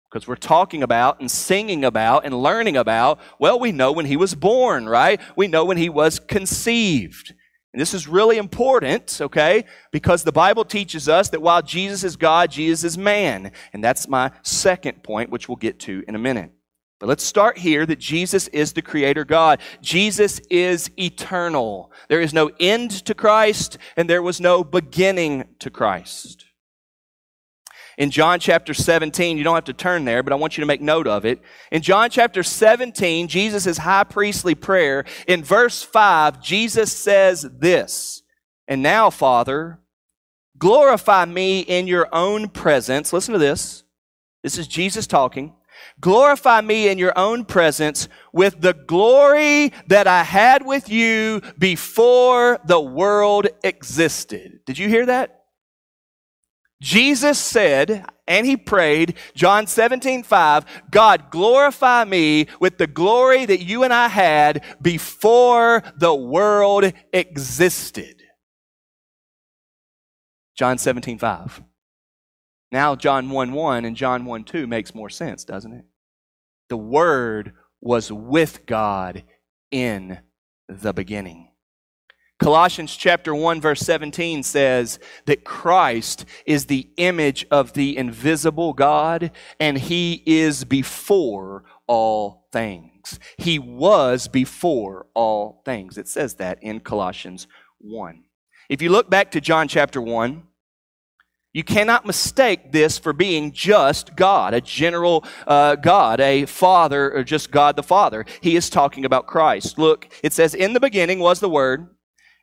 because 0.08 0.28
we're 0.28 0.36
talking 0.36 0.82
about 0.82 1.18
and 1.18 1.30
singing 1.30 1.84
about 1.84 2.24
and 2.24 2.40
learning 2.40 2.76
about, 2.76 3.18
well, 3.40 3.58
we 3.58 3.72
know 3.72 3.90
when 3.90 4.06
he 4.06 4.16
was 4.16 4.34
born, 4.34 4.86
right? 4.86 5.20
We 5.34 5.48
know 5.48 5.64
when 5.64 5.78
he 5.78 5.88
was 5.88 6.20
conceived. 6.20 7.34
And 7.74 7.80
this 7.80 7.92
is 7.92 8.06
really 8.06 8.38
important, 8.38 9.20
okay? 9.20 9.64
Because 9.90 10.22
the 10.22 10.30
Bible 10.30 10.64
teaches 10.64 11.08
us 11.08 11.30
that 11.30 11.42
while 11.42 11.60
Jesus 11.60 12.04
is 12.04 12.14
God, 12.14 12.52
Jesus 12.52 12.84
is 12.84 12.96
man. 12.96 13.50
And 13.72 13.82
that's 13.82 14.06
my 14.06 14.30
second 14.42 15.02
point, 15.02 15.30
which 15.30 15.48
we'll 15.48 15.56
get 15.56 15.80
to 15.80 16.04
in 16.06 16.14
a 16.14 16.18
minute. 16.18 16.52
But 17.00 17.08
let's 17.08 17.24
start 17.24 17.58
here 17.58 17.84
that 17.84 17.98
Jesus 17.98 18.46
is 18.46 18.74
the 18.74 18.80
Creator 18.80 19.24
God. 19.24 19.58
Jesus 19.82 20.38
is 20.50 20.88
eternal. 20.96 21.90
There 22.08 22.20
is 22.20 22.32
no 22.32 22.52
end 22.60 22.92
to 23.06 23.12
Christ, 23.12 23.76
and 23.96 24.08
there 24.08 24.22
was 24.22 24.40
no 24.40 24.62
beginning 24.62 25.42
to 25.58 25.68
Christ. 25.68 26.44
In 27.96 28.10
John 28.10 28.40
chapter 28.40 28.74
17, 28.74 29.38
you 29.38 29.44
don't 29.44 29.54
have 29.54 29.64
to 29.64 29.72
turn 29.72 30.04
there, 30.04 30.22
but 30.22 30.32
I 30.32 30.36
want 30.36 30.56
you 30.56 30.62
to 30.62 30.66
make 30.66 30.80
note 30.80 31.06
of 31.06 31.24
it. 31.24 31.40
In 31.70 31.82
John 31.82 32.10
chapter 32.10 32.42
17, 32.42 33.28
Jesus' 33.28 33.78
high 33.78 34.04
priestly 34.04 34.54
prayer, 34.54 35.04
in 35.28 35.44
verse 35.44 35.82
5, 35.82 36.42
Jesus 36.42 36.92
says 36.92 37.46
this 37.58 38.22
And 38.66 38.82
now, 38.82 39.10
Father, 39.10 39.78
glorify 40.58 41.24
me 41.24 41.60
in 41.60 41.86
your 41.86 42.08
own 42.12 42.48
presence. 42.48 43.12
Listen 43.12 43.32
to 43.32 43.38
this. 43.38 43.84
This 44.42 44.58
is 44.58 44.66
Jesus 44.66 45.06
talking. 45.06 45.54
Glorify 46.00 46.60
me 46.60 46.88
in 46.88 46.98
your 46.98 47.16
own 47.16 47.44
presence 47.44 48.08
with 48.32 48.60
the 48.60 48.74
glory 48.74 49.72
that 49.86 50.06
I 50.06 50.22
had 50.22 50.66
with 50.66 50.88
you 50.88 51.40
before 51.58 52.58
the 52.64 52.80
world 52.80 53.46
existed. 53.62 54.60
Did 54.66 54.78
you 54.78 54.88
hear 54.88 55.06
that? 55.06 55.33
Jesus 56.84 57.38
said, 57.38 58.04
and 58.28 58.44
he 58.44 58.58
prayed, 58.58 59.16
John 59.34 59.66
17, 59.66 60.22
5, 60.22 60.66
God, 60.90 61.30
glorify 61.30 62.04
me 62.04 62.46
with 62.60 62.76
the 62.76 62.86
glory 62.86 63.46
that 63.46 63.62
you 63.62 63.84
and 63.84 63.92
I 63.92 64.08
had 64.08 64.62
before 64.82 65.82
the 65.96 66.14
world 66.14 66.92
existed. 67.10 68.22
John 70.58 70.76
17, 70.76 71.16
5. 71.16 71.62
Now, 72.70 72.94
John 72.94 73.30
1 73.30 73.52
1 73.52 73.84
and 73.86 73.96
John 73.96 74.26
1 74.26 74.44
2 74.44 74.66
makes 74.66 74.94
more 74.94 75.08
sense, 75.08 75.42
doesn't 75.42 75.72
it? 75.72 75.86
The 76.68 76.76
Word 76.76 77.54
was 77.80 78.12
with 78.12 78.66
God 78.66 79.24
in 79.70 80.18
the 80.68 80.92
beginning. 80.92 81.48
Colossians 82.38 82.96
chapter 82.96 83.34
1 83.34 83.60
verse 83.60 83.80
17 83.80 84.42
says 84.42 84.98
that 85.26 85.44
Christ 85.44 86.24
is 86.46 86.66
the 86.66 86.88
image 86.96 87.46
of 87.50 87.72
the 87.74 87.96
invisible 87.96 88.72
God 88.72 89.30
and 89.60 89.78
he 89.78 90.22
is 90.26 90.64
before 90.64 91.64
all 91.86 92.48
things. 92.52 93.18
He 93.38 93.58
was 93.58 94.28
before 94.28 95.06
all 95.14 95.62
things. 95.64 95.96
It 95.96 96.08
says 96.08 96.34
that 96.34 96.58
in 96.62 96.80
Colossians 96.80 97.46
1. 97.78 98.24
If 98.68 98.82
you 98.82 98.88
look 98.88 99.10
back 99.10 99.30
to 99.32 99.40
John 99.40 99.68
chapter 99.68 100.00
1, 100.00 100.42
you 101.52 101.62
cannot 101.62 102.04
mistake 102.04 102.72
this 102.72 102.98
for 102.98 103.12
being 103.12 103.52
just 103.52 104.16
God, 104.16 104.54
a 104.54 104.60
general 104.60 105.24
uh, 105.46 105.76
God, 105.76 106.20
a 106.20 106.46
Father, 106.46 107.12
or 107.12 107.22
just 107.22 107.52
God 107.52 107.76
the 107.76 107.82
Father. 107.82 108.24
He 108.40 108.56
is 108.56 108.68
talking 108.68 109.04
about 109.04 109.28
Christ. 109.28 109.78
Look, 109.78 110.08
it 110.24 110.32
says, 110.32 110.54
In 110.54 110.72
the 110.72 110.80
beginning 110.80 111.20
was 111.20 111.38
the 111.38 111.48
Word, 111.48 111.94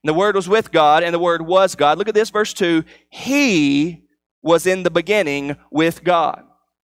and 0.03 0.09
the 0.09 0.13
Word 0.13 0.35
was 0.35 0.49
with 0.49 0.71
God, 0.71 1.03
and 1.03 1.13
the 1.13 1.19
Word 1.19 1.41
was 1.41 1.75
God. 1.75 1.97
Look 1.97 2.07
at 2.07 2.15
this, 2.15 2.29
verse 2.29 2.53
2. 2.53 2.83
He 3.09 4.03
was 4.41 4.65
in 4.65 4.83
the 4.83 4.91
beginning 4.91 5.55
with 5.69 6.03
God. 6.03 6.43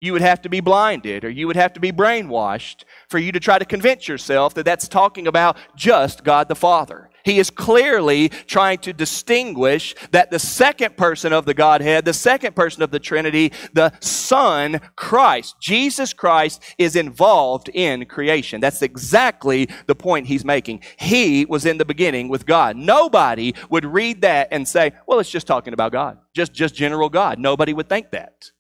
You 0.01 0.13
would 0.13 0.23
have 0.23 0.43
to 0.43 0.49
be 0.49 0.61
blinded 0.61 1.25
or 1.25 1.31
you 1.31 1.47
would 1.47 1.57
have 1.57 1.73
to 1.75 1.81
be 1.81 1.93
brainwashed 1.93 2.83
for 3.09 3.19
you 3.19 3.31
to 3.33 3.41
try 3.41 3.59
to 3.59 3.65
convince 3.65 4.09
yourself 4.09 4.55
that 4.55 4.65
that's 4.65 4.89
talking 4.89 5.29
about 5.29 5.57
just 5.77 6.25
God 6.25 6.49
the 6.49 6.57
Father. 6.57 7.09
He 7.25 7.39
is 7.39 7.51
clearly 7.51 8.29
trying 8.29 8.79
to 8.79 8.93
distinguish 8.93 9.95
that 10.11 10.31
the 10.31 10.39
second 10.39 10.97
person 10.97 11.33
of 11.33 11.47
the 11.47 11.55
Godhead, 11.55 12.05
the 12.05 12.13
second 12.13 12.57
person 12.57 12.83
of 12.83 12.91
the 12.91 12.99
Trinity, 12.99 13.53
the 13.73 13.93
Son, 14.01 14.81
Christ, 14.97 15.57
Jesus 15.61 16.13
Christ, 16.13 16.63
is 16.79 16.97
involved 16.97 17.69
in 17.69 18.07
creation. 18.07 18.61
That's 18.61 18.83
exactly 18.83 19.69
the 19.87 19.95
point 19.95 20.27
he's 20.27 20.45
making. 20.45 20.83
He 20.99 21.45
was 21.45 21.67
in 21.67 21.79
the 21.79 21.85
beginning 21.85 22.29
with 22.29 22.47
God. 22.47 22.77
Nobody 22.77 23.55
would 23.71 23.85
read 23.85 24.23
that 24.23 24.49
and 24.51 24.67
say, 24.67 24.93
well, 25.07 25.19
it's 25.19 25.31
just 25.31 25.47
talking 25.47 25.73
about 25.73 25.93
God, 25.93 26.19
just, 26.35 26.53
just 26.53 26.75
general 26.75 27.09
God. 27.09 27.39
Nobody 27.39 27.73
would 27.73 27.89
think 27.89 28.11
that 28.11 28.51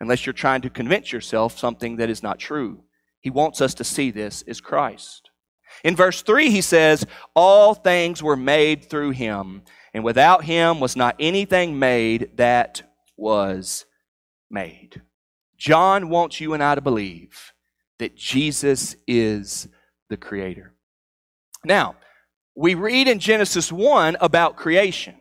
unless 0.00 0.24
you're 0.24 0.32
trying 0.32 0.62
to 0.62 0.70
convince 0.70 1.12
yourself 1.12 1.58
something 1.58 1.96
that 1.96 2.10
is 2.10 2.22
not 2.22 2.38
true. 2.38 2.82
He 3.20 3.30
wants 3.30 3.60
us 3.60 3.74
to 3.74 3.84
see 3.84 4.10
this 4.10 4.42
as 4.48 4.60
Christ. 4.60 5.29
In 5.84 5.96
verse 5.96 6.22
3, 6.22 6.50
he 6.50 6.60
says, 6.60 7.06
All 7.34 7.74
things 7.74 8.22
were 8.22 8.36
made 8.36 8.84
through 8.84 9.10
him, 9.10 9.62
and 9.94 10.04
without 10.04 10.44
him 10.44 10.80
was 10.80 10.96
not 10.96 11.16
anything 11.18 11.78
made 11.78 12.36
that 12.36 12.82
was 13.16 13.86
made. 14.50 15.02
John 15.56 16.08
wants 16.08 16.40
you 16.40 16.54
and 16.54 16.62
I 16.62 16.74
to 16.74 16.80
believe 16.80 17.52
that 17.98 18.16
Jesus 18.16 18.96
is 19.06 19.68
the 20.08 20.16
Creator. 20.16 20.74
Now, 21.64 21.96
we 22.54 22.74
read 22.74 23.08
in 23.08 23.18
Genesis 23.18 23.70
1 23.70 24.16
about 24.20 24.56
creation. 24.56 25.16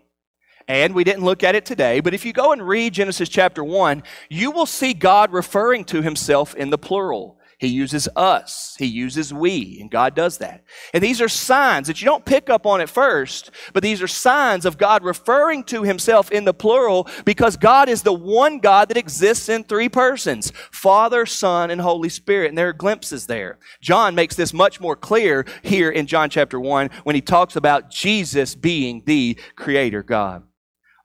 And 0.68 0.94
we 0.94 1.04
didn't 1.04 1.26
look 1.26 1.44
at 1.44 1.56
it 1.56 1.66
today, 1.66 2.00
but 2.00 2.14
if 2.14 2.26
you 2.26 2.32
go 2.32 2.52
and 2.52 2.62
read 2.66 2.94
Genesis 2.94 3.28
chapter 3.28 3.64
1, 3.64 4.04
you 4.30 4.52
will 4.52 4.68
see 4.68 4.94
God 4.94 5.34
referring 5.34 5.84
to 5.86 6.04
himself 6.04 6.54
in 6.54 6.70
the 6.70 6.78
plural. 6.78 7.39
He 7.60 7.68
uses 7.68 8.08
us. 8.16 8.78
He 8.80 8.86
uses 8.86 9.34
we, 9.34 9.80
and 9.82 9.92
God 9.92 10.16
does 10.16 10.38
that. 10.38 10.64
And 10.94 11.04
these 11.04 11.20
are 11.20 11.28
signs 11.28 11.88
that 11.88 12.02
you 12.02 12.06
don't 12.06 12.24
pick 12.24 12.50
up 12.50 12.66
on 12.66 12.80
at 12.80 12.90
first, 12.90 13.52
but 13.74 13.84
these 13.84 14.02
are 14.02 14.08
signs 14.08 14.66
of 14.66 14.78
God 14.78 15.04
referring 15.04 15.66
to 15.66 15.84
himself 15.84 16.32
in 16.32 16.46
the 16.46 16.54
plural 16.54 17.10
because 17.26 17.58
God 17.58 17.90
is 17.90 18.02
the 18.02 18.14
one 18.14 18.60
God 18.60 18.88
that 18.88 18.96
exists 18.96 19.50
in 19.50 19.66
three 19.66 19.90
persons 19.90 20.54
Father, 20.72 21.26
Son, 21.26 21.70
and 21.70 21.82
Holy 21.82 22.08
Spirit. 22.08 22.48
And 22.48 22.58
there 22.58 22.70
are 22.70 22.74
glimpses 22.74 23.28
there. 23.28 23.60
John 23.82 24.16
makes 24.16 24.38
this 24.38 24.54
much 24.54 24.80
more 24.80 24.96
clear 24.96 25.46
here 25.62 25.90
in 25.90 26.08
John 26.08 26.30
chapter 26.30 26.62
1 26.62 26.90
when 27.04 27.16
he 27.16 27.22
talks 27.22 27.58
about 27.58 27.92
Jesus 27.92 28.56
being 28.56 29.04
the 29.06 29.38
Creator 29.58 30.04
God. 30.04 30.44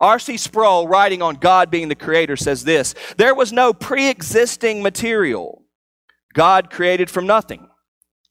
R.C. 0.00 0.36
Sproul, 0.36 0.86
writing 0.86 1.20
on 1.20 1.34
God 1.34 1.68
being 1.68 1.88
the 1.88 1.96
Creator, 1.96 2.36
says 2.36 2.62
this 2.62 2.94
There 3.16 3.34
was 3.34 3.52
no 3.52 3.72
pre 3.72 4.08
existing 4.08 4.84
material 4.84 5.63
God 6.34 6.68
created 6.70 7.10
from 7.10 7.26
nothing. 7.26 7.68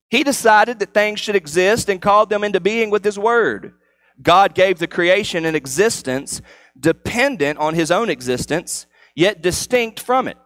He 0.10 0.24
decided 0.24 0.78
that 0.78 0.94
things 0.94 1.20
should 1.20 1.36
exist 1.36 1.90
and 1.90 2.00
called 2.00 2.30
them 2.30 2.44
into 2.44 2.60
being 2.60 2.92
with 2.92 3.04
His 3.04 3.18
Word. 3.18 3.74
God 4.22 4.54
gave 4.54 4.78
the 4.78 4.88
creation 4.88 5.44
an 5.46 5.56
existence 5.56 6.40
dependent 6.80 7.58
on 7.58 7.74
His 7.74 7.90
own 7.90 8.12
existence, 8.12 8.86
yet 9.16 9.42
distinct 9.42 10.00
from 10.00 10.28
it. 10.28 10.38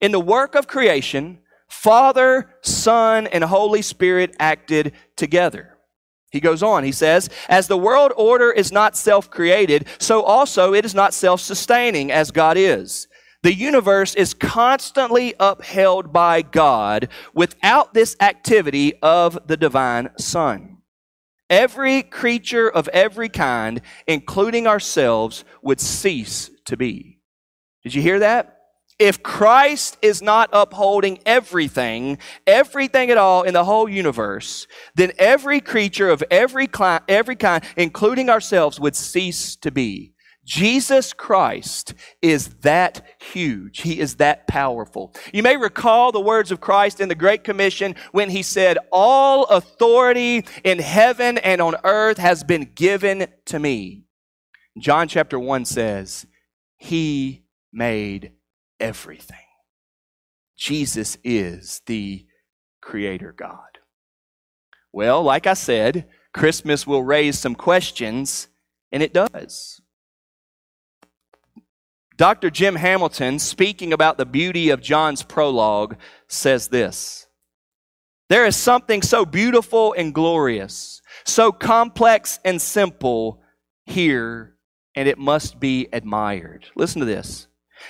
In 0.00 0.12
the 0.12 0.20
work 0.20 0.54
of 0.54 0.68
creation, 0.68 1.40
Father, 1.68 2.50
Son, 2.62 3.26
and 3.26 3.42
Holy 3.42 3.82
Spirit 3.82 4.36
acted 4.38 4.92
together. 5.16 5.76
He 6.30 6.38
goes 6.38 6.62
on, 6.62 6.84
he 6.84 6.92
says, 6.92 7.28
As 7.48 7.66
the 7.66 7.76
world 7.76 8.12
order 8.16 8.52
is 8.52 8.70
not 8.70 8.96
self 8.96 9.30
created, 9.30 9.86
so 9.98 10.22
also 10.22 10.74
it 10.74 10.84
is 10.84 10.94
not 10.94 11.12
self 11.12 11.40
sustaining 11.40 12.12
as 12.12 12.30
God 12.30 12.56
is. 12.56 13.08
The 13.42 13.54
universe 13.54 14.14
is 14.14 14.34
constantly 14.34 15.34
upheld 15.40 16.12
by 16.12 16.42
God 16.42 17.08
without 17.34 17.94
this 17.94 18.16
activity 18.20 18.94
of 19.02 19.38
the 19.46 19.56
divine 19.56 20.10
Son. 20.18 20.78
Every 21.48 22.02
creature 22.02 22.68
of 22.68 22.86
every 22.88 23.28
kind, 23.28 23.80
including 24.06 24.66
ourselves, 24.66 25.44
would 25.62 25.80
cease 25.80 26.50
to 26.66 26.76
be. 26.76 27.18
Did 27.82 27.94
you 27.94 28.02
hear 28.02 28.18
that? 28.18 28.58
If 28.98 29.22
Christ 29.22 29.96
is 30.02 30.20
not 30.20 30.50
upholding 30.52 31.20
everything, 31.24 32.18
everything 32.46 33.10
at 33.10 33.16
all 33.16 33.42
in 33.42 33.54
the 33.54 33.64
whole 33.64 33.88
universe, 33.88 34.66
then 34.94 35.12
every 35.18 35.62
creature 35.62 36.10
of 36.10 36.22
every, 36.30 36.68
every 37.08 37.36
kind, 37.36 37.64
including 37.78 38.28
ourselves, 38.28 38.78
would 38.78 38.94
cease 38.94 39.56
to 39.56 39.70
be. 39.70 40.12
Jesus 40.50 41.12
Christ 41.12 41.94
is 42.20 42.48
that 42.62 43.06
huge. 43.20 43.82
He 43.82 44.00
is 44.00 44.16
that 44.16 44.48
powerful. 44.48 45.14
You 45.32 45.44
may 45.44 45.56
recall 45.56 46.10
the 46.10 46.20
words 46.20 46.50
of 46.50 46.60
Christ 46.60 46.98
in 46.98 47.08
the 47.08 47.14
Great 47.14 47.44
Commission 47.44 47.94
when 48.10 48.30
he 48.30 48.42
said, 48.42 48.76
All 48.90 49.44
authority 49.44 50.44
in 50.64 50.80
heaven 50.80 51.38
and 51.38 51.60
on 51.60 51.76
earth 51.84 52.18
has 52.18 52.42
been 52.42 52.72
given 52.74 53.28
to 53.44 53.60
me. 53.60 54.06
John 54.76 55.06
chapter 55.06 55.38
1 55.38 55.66
says, 55.66 56.26
He 56.78 57.44
made 57.72 58.32
everything. 58.80 59.36
Jesus 60.58 61.16
is 61.22 61.80
the 61.86 62.26
Creator 62.82 63.36
God. 63.38 63.78
Well, 64.92 65.22
like 65.22 65.46
I 65.46 65.54
said, 65.54 66.08
Christmas 66.34 66.88
will 66.88 67.04
raise 67.04 67.38
some 67.38 67.54
questions, 67.54 68.48
and 68.90 69.00
it 69.00 69.14
does. 69.14 69.79
Dr. 72.20 72.50
Jim 72.50 72.76
Hamilton, 72.76 73.38
speaking 73.38 73.94
about 73.94 74.18
the 74.18 74.26
beauty 74.26 74.68
of 74.68 74.82
John's 74.82 75.22
prologue, 75.22 75.96
says 76.28 76.68
this 76.68 77.26
There 78.28 78.44
is 78.44 78.56
something 78.56 79.00
so 79.00 79.24
beautiful 79.24 79.94
and 79.96 80.12
glorious, 80.12 81.00
so 81.24 81.50
complex 81.50 82.38
and 82.44 82.60
simple 82.60 83.40
here, 83.86 84.54
and 84.94 85.08
it 85.08 85.16
must 85.16 85.58
be 85.58 85.88
admired. 85.94 86.66
Listen 86.76 87.00
to 87.00 87.06
this 87.06 87.46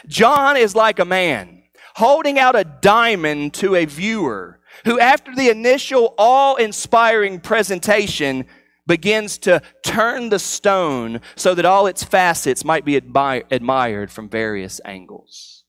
John 0.07 0.57
is 0.57 0.77
like 0.77 1.01
a 1.01 1.05
man 1.05 1.65
holding 1.97 2.39
out 2.39 2.55
a 2.55 2.63
diamond 2.63 3.53
to 3.55 3.75
a 3.75 3.85
viewer 3.85 4.61
who, 4.85 5.01
after 5.01 5.35
the 5.35 5.51
initial 5.51 6.15
awe 6.19 6.55
inspiring 6.55 7.41
presentation, 7.41 8.47
begins 8.91 9.39
to 9.39 9.63
turn 9.85 10.31
the 10.31 10.39
stone 10.41 11.21
so 11.37 11.55
that 11.55 11.65
all 11.65 11.87
its 11.87 12.03
facets 12.03 12.65
might 12.65 12.85
be 12.85 13.01
admi- 13.01 13.45
admired 13.53 14.11
from 14.11 14.29
various 14.29 14.81
angles. 14.85 15.65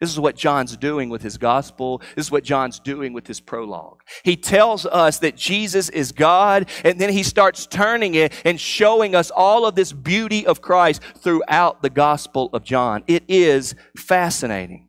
This 0.00 0.10
is 0.10 0.18
what 0.18 0.34
John's 0.34 0.76
doing 0.76 1.08
with 1.08 1.22
his 1.22 1.38
gospel. 1.38 2.02
This 2.16 2.26
is 2.26 2.32
what 2.32 2.42
John's 2.42 2.80
doing 2.80 3.12
with 3.12 3.28
his 3.28 3.38
prologue. 3.38 4.00
He 4.24 4.36
tells 4.36 4.84
us 4.84 5.20
that 5.20 5.36
Jesus 5.36 5.88
is 5.90 6.10
God, 6.10 6.68
and 6.84 7.00
then 7.00 7.10
he 7.12 7.22
starts 7.22 7.68
turning 7.68 8.16
it 8.16 8.32
and 8.44 8.60
showing 8.60 9.14
us 9.14 9.30
all 9.30 9.64
of 9.64 9.76
this 9.76 9.92
beauty 9.92 10.44
of 10.44 10.60
Christ 10.60 11.00
throughout 11.18 11.82
the 11.82 11.88
gospel 11.88 12.50
of 12.52 12.64
John. 12.64 13.04
It 13.06 13.22
is 13.28 13.76
fascinating. 13.96 14.88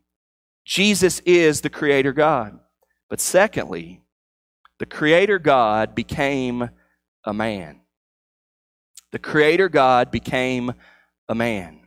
Jesus 0.65 1.19
is 1.27 1.61
the 1.61 1.69
Creator 1.69 2.13
God. 2.13 2.57
But 3.07 3.21
secondly, 3.21 4.01
the 4.79 4.87
Creator 4.87 5.37
God 5.37 5.93
became 5.93 6.71
a 7.27 7.33
man. 7.33 7.81
The 9.11 9.19
Creator 9.19 9.69
God 9.69 10.09
became 10.09 10.73
a 11.29 11.35
man. 11.35 11.81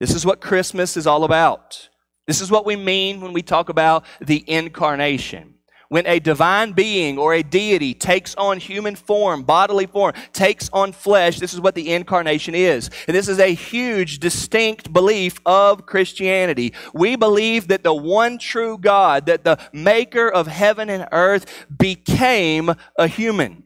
This 0.00 0.14
is 0.14 0.26
what 0.26 0.40
Christmas 0.40 0.96
is 0.96 1.06
all 1.06 1.24
about. 1.24 1.90
This 2.26 2.40
is 2.40 2.50
what 2.50 2.66
we 2.66 2.76
mean 2.76 3.20
when 3.20 3.32
we 3.32 3.42
talk 3.42 3.68
about 3.68 4.04
the 4.20 4.42
incarnation. 4.48 5.54
When 5.90 6.06
a 6.06 6.20
divine 6.20 6.72
being 6.72 7.18
or 7.18 7.34
a 7.34 7.42
deity 7.42 7.94
takes 7.94 8.36
on 8.36 8.58
human 8.58 8.94
form, 8.94 9.42
bodily 9.42 9.86
form, 9.86 10.14
takes 10.32 10.70
on 10.72 10.92
flesh, 10.92 11.40
this 11.40 11.52
is 11.52 11.60
what 11.60 11.74
the 11.74 11.92
incarnation 11.92 12.54
is. 12.54 12.90
And 13.08 13.16
this 13.16 13.28
is 13.28 13.40
a 13.40 13.52
huge, 13.52 14.20
distinct 14.20 14.92
belief 14.92 15.40
of 15.44 15.86
Christianity. 15.86 16.72
We 16.94 17.16
believe 17.16 17.68
that 17.68 17.82
the 17.82 17.92
one 17.92 18.38
true 18.38 18.78
God, 18.78 19.26
that 19.26 19.42
the 19.42 19.58
maker 19.72 20.28
of 20.28 20.46
heaven 20.46 20.88
and 20.88 21.08
earth, 21.10 21.66
became 21.76 22.72
a 22.96 23.08
human. 23.08 23.64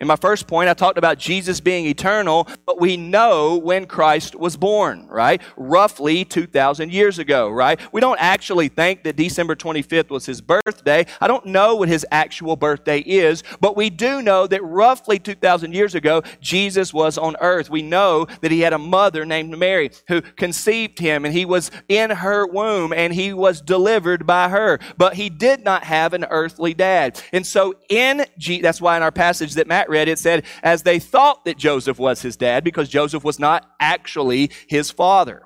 In 0.00 0.06
my 0.06 0.16
first 0.16 0.46
point, 0.46 0.70
I 0.70 0.72
talked 0.72 0.96
about 0.96 1.18
Jesus 1.18 1.60
being 1.60 1.84
eternal, 1.84 2.48
but 2.64 2.80
we 2.80 2.96
know 2.96 3.58
when 3.58 3.84
Christ 3.84 4.34
was 4.34 4.56
born, 4.56 5.06
right? 5.10 5.42
Roughly 5.58 6.24
2,000 6.24 6.90
years 6.90 7.18
ago, 7.18 7.50
right? 7.50 7.78
We 7.92 8.00
don't 8.00 8.18
actually 8.18 8.68
think 8.68 9.02
that 9.02 9.16
December 9.16 9.54
25th 9.54 10.08
was 10.08 10.24
his 10.24 10.40
birthday. 10.40 11.04
I 11.20 11.28
don't 11.28 11.44
know 11.44 11.74
what 11.74 11.90
his 11.90 12.06
actual 12.10 12.56
birthday 12.56 13.00
is, 13.00 13.42
but 13.60 13.76
we 13.76 13.90
do 13.90 14.22
know 14.22 14.46
that 14.46 14.64
roughly 14.64 15.18
2,000 15.18 15.74
years 15.74 15.94
ago, 15.94 16.22
Jesus 16.40 16.94
was 16.94 17.18
on 17.18 17.36
earth. 17.42 17.68
We 17.68 17.82
know 17.82 18.26
that 18.40 18.50
he 18.50 18.60
had 18.60 18.72
a 18.72 18.78
mother 18.78 19.26
named 19.26 19.58
Mary 19.58 19.90
who 20.08 20.22
conceived 20.22 20.98
him, 20.98 21.26
and 21.26 21.34
he 21.34 21.44
was 21.44 21.70
in 21.90 22.08
her 22.08 22.46
womb, 22.46 22.94
and 22.94 23.12
he 23.12 23.34
was 23.34 23.60
delivered 23.60 24.26
by 24.26 24.48
her. 24.48 24.78
But 24.96 25.12
he 25.12 25.28
did 25.28 25.62
not 25.62 25.84
have 25.84 26.14
an 26.14 26.24
earthly 26.30 26.72
dad. 26.72 27.20
And 27.34 27.46
so 27.46 27.74
in 27.90 28.24
G, 28.38 28.62
that's 28.62 28.80
why 28.80 28.96
in 28.96 29.02
our 29.02 29.12
passage 29.12 29.52
that 29.56 29.66
Matt 29.66 29.89
read, 29.90 30.08
it 30.08 30.18
said, 30.18 30.44
as 30.62 30.82
they 30.82 30.98
thought 30.98 31.44
that 31.44 31.58
Joseph 31.58 31.98
was 31.98 32.22
his 32.22 32.36
dad, 32.36 32.64
because 32.64 32.88
Joseph 32.88 33.24
was 33.24 33.38
not 33.38 33.70
actually 33.78 34.50
his 34.68 34.90
father. 34.90 35.42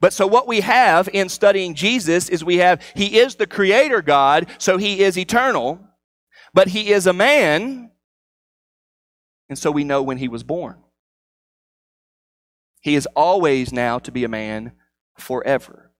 But 0.00 0.12
so 0.12 0.26
what 0.26 0.46
we 0.46 0.60
have 0.60 1.08
in 1.12 1.28
studying 1.28 1.74
Jesus 1.74 2.28
is 2.28 2.44
we 2.44 2.58
have, 2.58 2.82
he 2.94 3.18
is 3.18 3.36
the 3.36 3.46
creator 3.46 4.02
God, 4.02 4.46
so 4.58 4.76
he 4.76 5.00
is 5.00 5.16
eternal, 5.16 5.80
but 6.52 6.68
he 6.68 6.92
is 6.92 7.06
a 7.06 7.12
man, 7.12 7.90
and 9.48 9.58
so 9.58 9.70
we 9.70 9.84
know 9.84 10.02
when 10.02 10.18
he 10.18 10.28
was 10.28 10.42
born. 10.42 10.82
He 12.80 12.94
is 12.94 13.08
always 13.16 13.72
now 13.72 13.98
to 14.00 14.12
be 14.12 14.24
a 14.24 14.28
man 14.28 14.72
forever. 15.18 15.92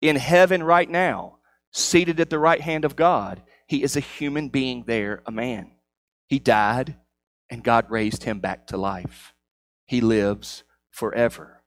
In 0.00 0.16
heaven 0.16 0.62
right 0.62 0.88
now, 0.88 1.38
seated 1.72 2.20
at 2.20 2.30
the 2.30 2.38
right 2.38 2.60
hand 2.60 2.84
of 2.84 2.96
God, 2.96 3.42
he 3.66 3.82
is 3.82 3.96
a 3.96 4.00
human 4.00 4.48
being 4.48 4.84
there, 4.86 5.22
a 5.26 5.30
man. 5.30 5.72
He 6.28 6.38
died, 6.38 6.96
and 7.50 7.64
God 7.64 7.90
raised 7.90 8.24
him 8.24 8.38
back 8.38 8.66
to 8.68 8.76
life. 8.76 9.34
He 9.86 10.00
lives 10.00 10.62
forever. 10.90 11.62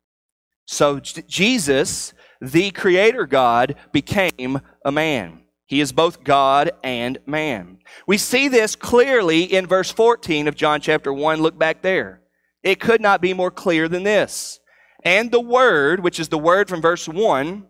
So 0.66 1.00
Jesus, 1.00 2.14
the 2.40 2.72
Creator 2.72 3.26
God, 3.26 3.76
became 3.92 4.62
a 4.86 4.92
man. 4.92 5.42
He 5.66 5.82
is 5.82 5.92
both 5.92 6.24
God 6.24 6.72
and 6.84 7.18
man. 7.26 7.80
We 8.06 8.18
see 8.18 8.48
this 8.48 8.76
clearly 8.76 9.44
in 9.44 9.66
verse 9.68 9.92
14 9.92 10.48
of 10.48 10.56
John 10.56 10.82
chapter 10.82 11.12
1. 11.12 11.42
Look 11.42 11.58
back 11.58 11.82
there. 11.82 12.22
It 12.62 12.80
could 12.80 13.02
not 13.02 13.22
be 13.22 13.34
more 13.34 13.52
clear 13.52 13.88
than 13.88 14.04
this. 14.04 14.60
And 15.04 15.32
the 15.32 15.42
Word, 15.42 16.02
which 16.04 16.20
is 16.20 16.30
the 16.30 16.38
word 16.38 16.70
from 16.70 16.82
verse 16.82 17.08
1, 17.08 17.66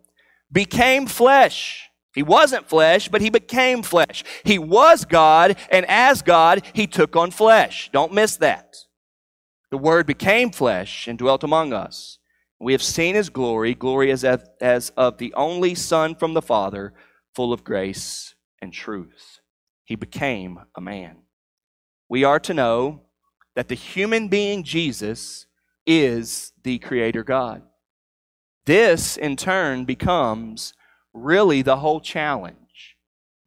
became 0.51 1.08
flesh 1.08 1.90
he 2.13 2.24
wasn't 2.24 2.67
flesh, 2.67 3.08
but 3.08 3.21
he 3.21 3.30
became 3.30 3.84
flesh. 3.84 4.24
He 4.43 4.60
was 4.60 5.06
God, 5.06 5.56
and 5.69 5.86
as 5.88 6.21
God, 6.21 6.63
he 6.74 6.88
took 6.88 7.15
on 7.15 7.32
flesh. 7.32 7.89
Don't 7.93 8.13
miss 8.13 8.38
that. 8.38 8.76
The 9.69 9.78
Word 9.78 10.06
became 10.06 10.52
flesh 10.52 11.08
and 11.08 11.17
dwelt 11.17 11.43
among 11.43 11.71
us. 11.71 12.19
We 12.60 12.74
have 12.74 12.84
seen 12.84 13.15
his 13.15 13.30
glory, 13.30 13.74
glory 13.74 14.12
as, 14.12 14.24
as 14.24 14.91
of 14.97 15.17
the 15.17 15.34
only 15.34 15.74
Son 15.74 16.13
from 16.13 16.34
the 16.34 16.41
Father, 16.41 16.93
full 17.34 17.54
of 17.54 17.63
grace 17.63 18.36
and 18.62 18.74
truth. 18.74 19.39
He 19.86 19.95
became 19.95 20.60
a 20.76 20.82
man. 20.82 21.17
We 22.10 22.24
are 22.26 22.39
to 22.41 22.54
know 22.54 23.04
that 23.56 23.69
the 23.69 23.76
human 23.76 24.28
being 24.28 24.63
Jesus 24.63 25.47
is 25.88 26.52
the 26.63 26.78
Creator 26.80 27.24
God. 27.24 27.63
This, 28.65 29.17
in 29.17 29.38
turn, 29.38 29.86
becomes 29.86 30.74
really 31.13 31.62
the 31.62 31.78
whole 31.78 32.00
challenge. 32.00 32.97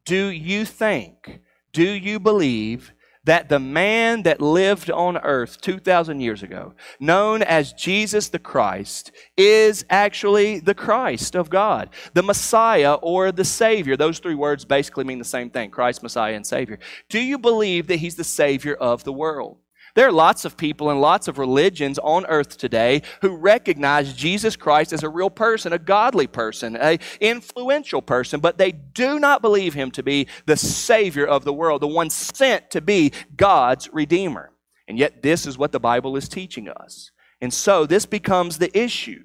Do 0.04 0.26
you 0.28 0.64
think, 0.64 1.40
do 1.72 1.88
you 1.88 2.20
believe 2.20 2.92
that 3.24 3.48
the 3.48 3.58
man 3.58 4.22
that 4.24 4.40
lived 4.40 4.90
on 4.90 5.16
earth 5.16 5.60
2,000 5.62 6.20
years 6.20 6.42
ago, 6.42 6.74
known 7.00 7.42
as 7.42 7.72
Jesus 7.72 8.28
the 8.28 8.38
Christ, 8.38 9.12
is 9.36 9.84
actually 9.88 10.60
the 10.60 10.74
Christ 10.74 11.34
of 11.34 11.48
God, 11.48 11.88
the 12.12 12.22
Messiah 12.22 12.94
or 12.94 13.32
the 13.32 13.44
Savior? 13.44 13.96
Those 13.96 14.18
three 14.18 14.34
words 14.34 14.66
basically 14.66 15.04
mean 15.04 15.18
the 15.18 15.24
same 15.24 15.48
thing 15.48 15.70
Christ, 15.70 16.02
Messiah, 16.02 16.34
and 16.34 16.46
Savior. 16.46 16.78
Do 17.08 17.18
you 17.18 17.38
believe 17.38 17.86
that 17.86 17.96
He's 17.96 18.16
the 18.16 18.24
Savior 18.24 18.74
of 18.74 19.04
the 19.04 19.12
world? 19.12 19.56
There 19.94 20.08
are 20.08 20.12
lots 20.12 20.44
of 20.44 20.56
people 20.56 20.90
and 20.90 21.00
lots 21.00 21.28
of 21.28 21.38
religions 21.38 22.00
on 22.00 22.26
earth 22.26 22.58
today 22.58 23.02
who 23.22 23.36
recognize 23.36 24.12
Jesus 24.12 24.56
Christ 24.56 24.92
as 24.92 25.04
a 25.04 25.08
real 25.08 25.30
person, 25.30 25.72
a 25.72 25.78
godly 25.78 26.26
person, 26.26 26.76
a 26.80 26.98
influential 27.20 28.02
person, 28.02 28.40
but 28.40 28.58
they 28.58 28.72
do 28.72 29.20
not 29.20 29.40
believe 29.40 29.74
him 29.74 29.92
to 29.92 30.02
be 30.02 30.26
the 30.46 30.56
savior 30.56 31.26
of 31.26 31.44
the 31.44 31.52
world, 31.52 31.80
the 31.80 31.86
one 31.86 32.10
sent 32.10 32.70
to 32.72 32.80
be 32.80 33.12
God's 33.36 33.88
redeemer. 33.92 34.50
And 34.88 34.98
yet 34.98 35.22
this 35.22 35.46
is 35.46 35.56
what 35.56 35.70
the 35.70 35.80
Bible 35.80 36.16
is 36.16 36.28
teaching 36.28 36.68
us. 36.68 37.12
And 37.40 37.54
so 37.54 37.86
this 37.86 38.04
becomes 38.04 38.58
the 38.58 38.76
issue. 38.76 39.22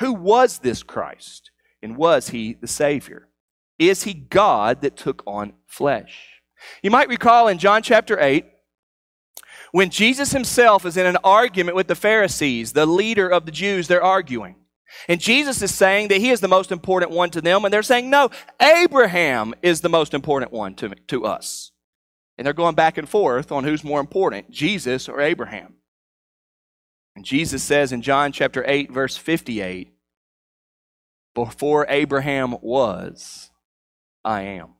Who 0.00 0.12
was 0.12 0.58
this 0.58 0.82
Christ? 0.82 1.50
And 1.82 1.96
was 1.96 2.28
he 2.28 2.52
the 2.52 2.68
savior? 2.68 3.28
Is 3.78 4.02
he 4.02 4.12
God 4.12 4.82
that 4.82 4.96
took 4.96 5.22
on 5.26 5.54
flesh? 5.66 6.42
You 6.82 6.90
might 6.90 7.08
recall 7.08 7.48
in 7.48 7.58
John 7.58 7.82
chapter 7.82 8.20
8, 8.20 8.44
when 9.76 9.90
Jesus 9.90 10.32
himself 10.32 10.86
is 10.86 10.96
in 10.96 11.04
an 11.04 11.18
argument 11.22 11.76
with 11.76 11.86
the 11.86 11.94
Pharisees, 11.94 12.72
the 12.72 12.86
leader 12.86 13.28
of 13.28 13.44
the 13.44 13.52
Jews, 13.52 13.88
they're 13.88 14.02
arguing. 14.02 14.56
And 15.06 15.20
Jesus 15.20 15.60
is 15.60 15.74
saying 15.74 16.08
that 16.08 16.16
he 16.16 16.30
is 16.30 16.40
the 16.40 16.48
most 16.48 16.72
important 16.72 17.10
one 17.10 17.28
to 17.32 17.42
them, 17.42 17.62
and 17.62 17.74
they're 17.74 17.82
saying, 17.82 18.08
no, 18.08 18.30
Abraham 18.58 19.52
is 19.60 19.82
the 19.82 19.90
most 19.90 20.14
important 20.14 20.50
one 20.50 20.76
to, 20.76 20.94
to 21.08 21.26
us. 21.26 21.72
And 22.38 22.46
they're 22.46 22.54
going 22.54 22.74
back 22.74 22.96
and 22.96 23.06
forth 23.06 23.52
on 23.52 23.64
who's 23.64 23.84
more 23.84 24.00
important, 24.00 24.50
Jesus 24.50 25.10
or 25.10 25.20
Abraham. 25.20 25.74
And 27.14 27.22
Jesus 27.22 27.62
says 27.62 27.92
in 27.92 28.00
John 28.00 28.32
chapter 28.32 28.64
8, 28.66 28.90
verse 28.90 29.18
58, 29.18 29.92
Before 31.34 31.84
Abraham 31.90 32.56
was, 32.62 33.50
I 34.24 34.40
am. 34.40 34.75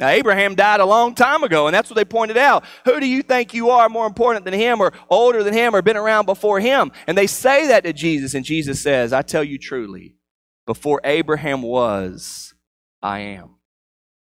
Now, 0.00 0.08
Abraham 0.08 0.54
died 0.54 0.78
a 0.78 0.86
long 0.86 1.16
time 1.16 1.42
ago, 1.42 1.66
and 1.66 1.74
that's 1.74 1.90
what 1.90 1.96
they 1.96 2.04
pointed 2.04 2.36
out. 2.36 2.64
Who 2.84 3.00
do 3.00 3.06
you 3.06 3.22
think 3.22 3.52
you 3.52 3.70
are 3.70 3.88
more 3.88 4.06
important 4.06 4.44
than 4.44 4.54
him, 4.54 4.80
or 4.80 4.92
older 5.10 5.42
than 5.42 5.54
him, 5.54 5.74
or 5.74 5.82
been 5.82 5.96
around 5.96 6.26
before 6.26 6.60
him? 6.60 6.92
And 7.08 7.18
they 7.18 7.26
say 7.26 7.66
that 7.66 7.82
to 7.82 7.92
Jesus, 7.92 8.34
and 8.34 8.44
Jesus 8.44 8.80
says, 8.80 9.12
I 9.12 9.22
tell 9.22 9.42
you 9.42 9.58
truly, 9.58 10.14
before 10.66 11.00
Abraham 11.02 11.62
was, 11.62 12.54
I 13.02 13.20
am. 13.20 13.56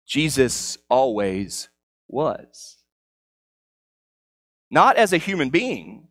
Jesus 0.07 0.77
always 0.91 1.71
was. 2.07 2.77
Not 4.71 4.97
as 4.97 5.15
a 5.15 5.19
human 5.19 5.49
being, 5.49 6.09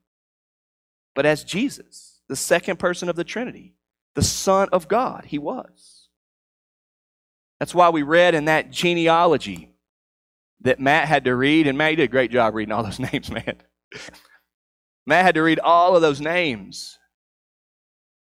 but 1.14 1.28
as 1.28 1.44
Jesus, 1.44 2.22
the 2.28 2.36
second 2.36 2.80
person 2.80 3.10
of 3.10 3.16
the 3.16 3.24
Trinity. 3.24 3.76
the 4.16 4.22
Son 4.22 4.68
of 4.72 4.88
God. 4.88 5.26
He 5.28 5.38
was. 5.38 6.01
That's 7.62 7.76
why 7.76 7.90
we 7.90 8.02
read 8.02 8.34
in 8.34 8.46
that 8.46 8.72
genealogy 8.72 9.70
that 10.62 10.80
Matt 10.80 11.08
had 11.08 11.26
to 11.26 11.36
read, 11.36 11.68
and 11.68 11.78
Matt, 11.78 11.98
did 11.98 12.04
a 12.06 12.08
great 12.08 12.32
job 12.32 12.56
reading 12.56 12.72
all 12.72 12.82
those 12.82 13.00
names, 13.14 13.30
man. 13.30 13.62
Matt 15.06 15.26
had 15.26 15.36
to 15.36 15.44
read 15.44 15.60
all 15.60 15.96
of 15.96 16.02
those 16.02 16.20
names. 16.20 16.98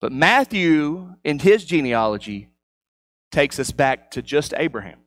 But 0.01 0.11
Matthew, 0.11 1.15
in 1.23 1.39
his 1.39 1.63
genealogy, 1.63 2.49
takes 3.31 3.57
us 3.57 3.71
back 3.71 4.11
to 4.11 4.21
just 4.21 4.53
Abraham. 4.57 4.99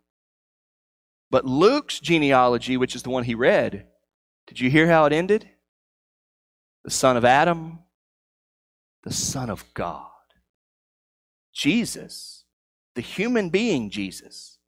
But 1.30 1.44
Luke's 1.44 2.00
genealogy, 2.00 2.78
which 2.78 2.96
is 2.96 3.02
the 3.02 3.10
one 3.10 3.24
he 3.24 3.34
read, 3.34 3.88
did 4.46 4.58
you 4.58 4.70
hear 4.70 4.86
how 4.86 5.04
it 5.04 5.12
ended? 5.12 5.50
The 6.82 6.90
son 6.90 7.18
of 7.18 7.26
Adam, 7.26 7.80
the 9.02 9.12
son 9.12 9.50
of 9.50 9.66
God. 9.74 10.06
Jesus, 11.52 12.43
the 12.94 13.02
human 13.02 13.48
being 13.50 13.90
Jesus, 13.90 14.58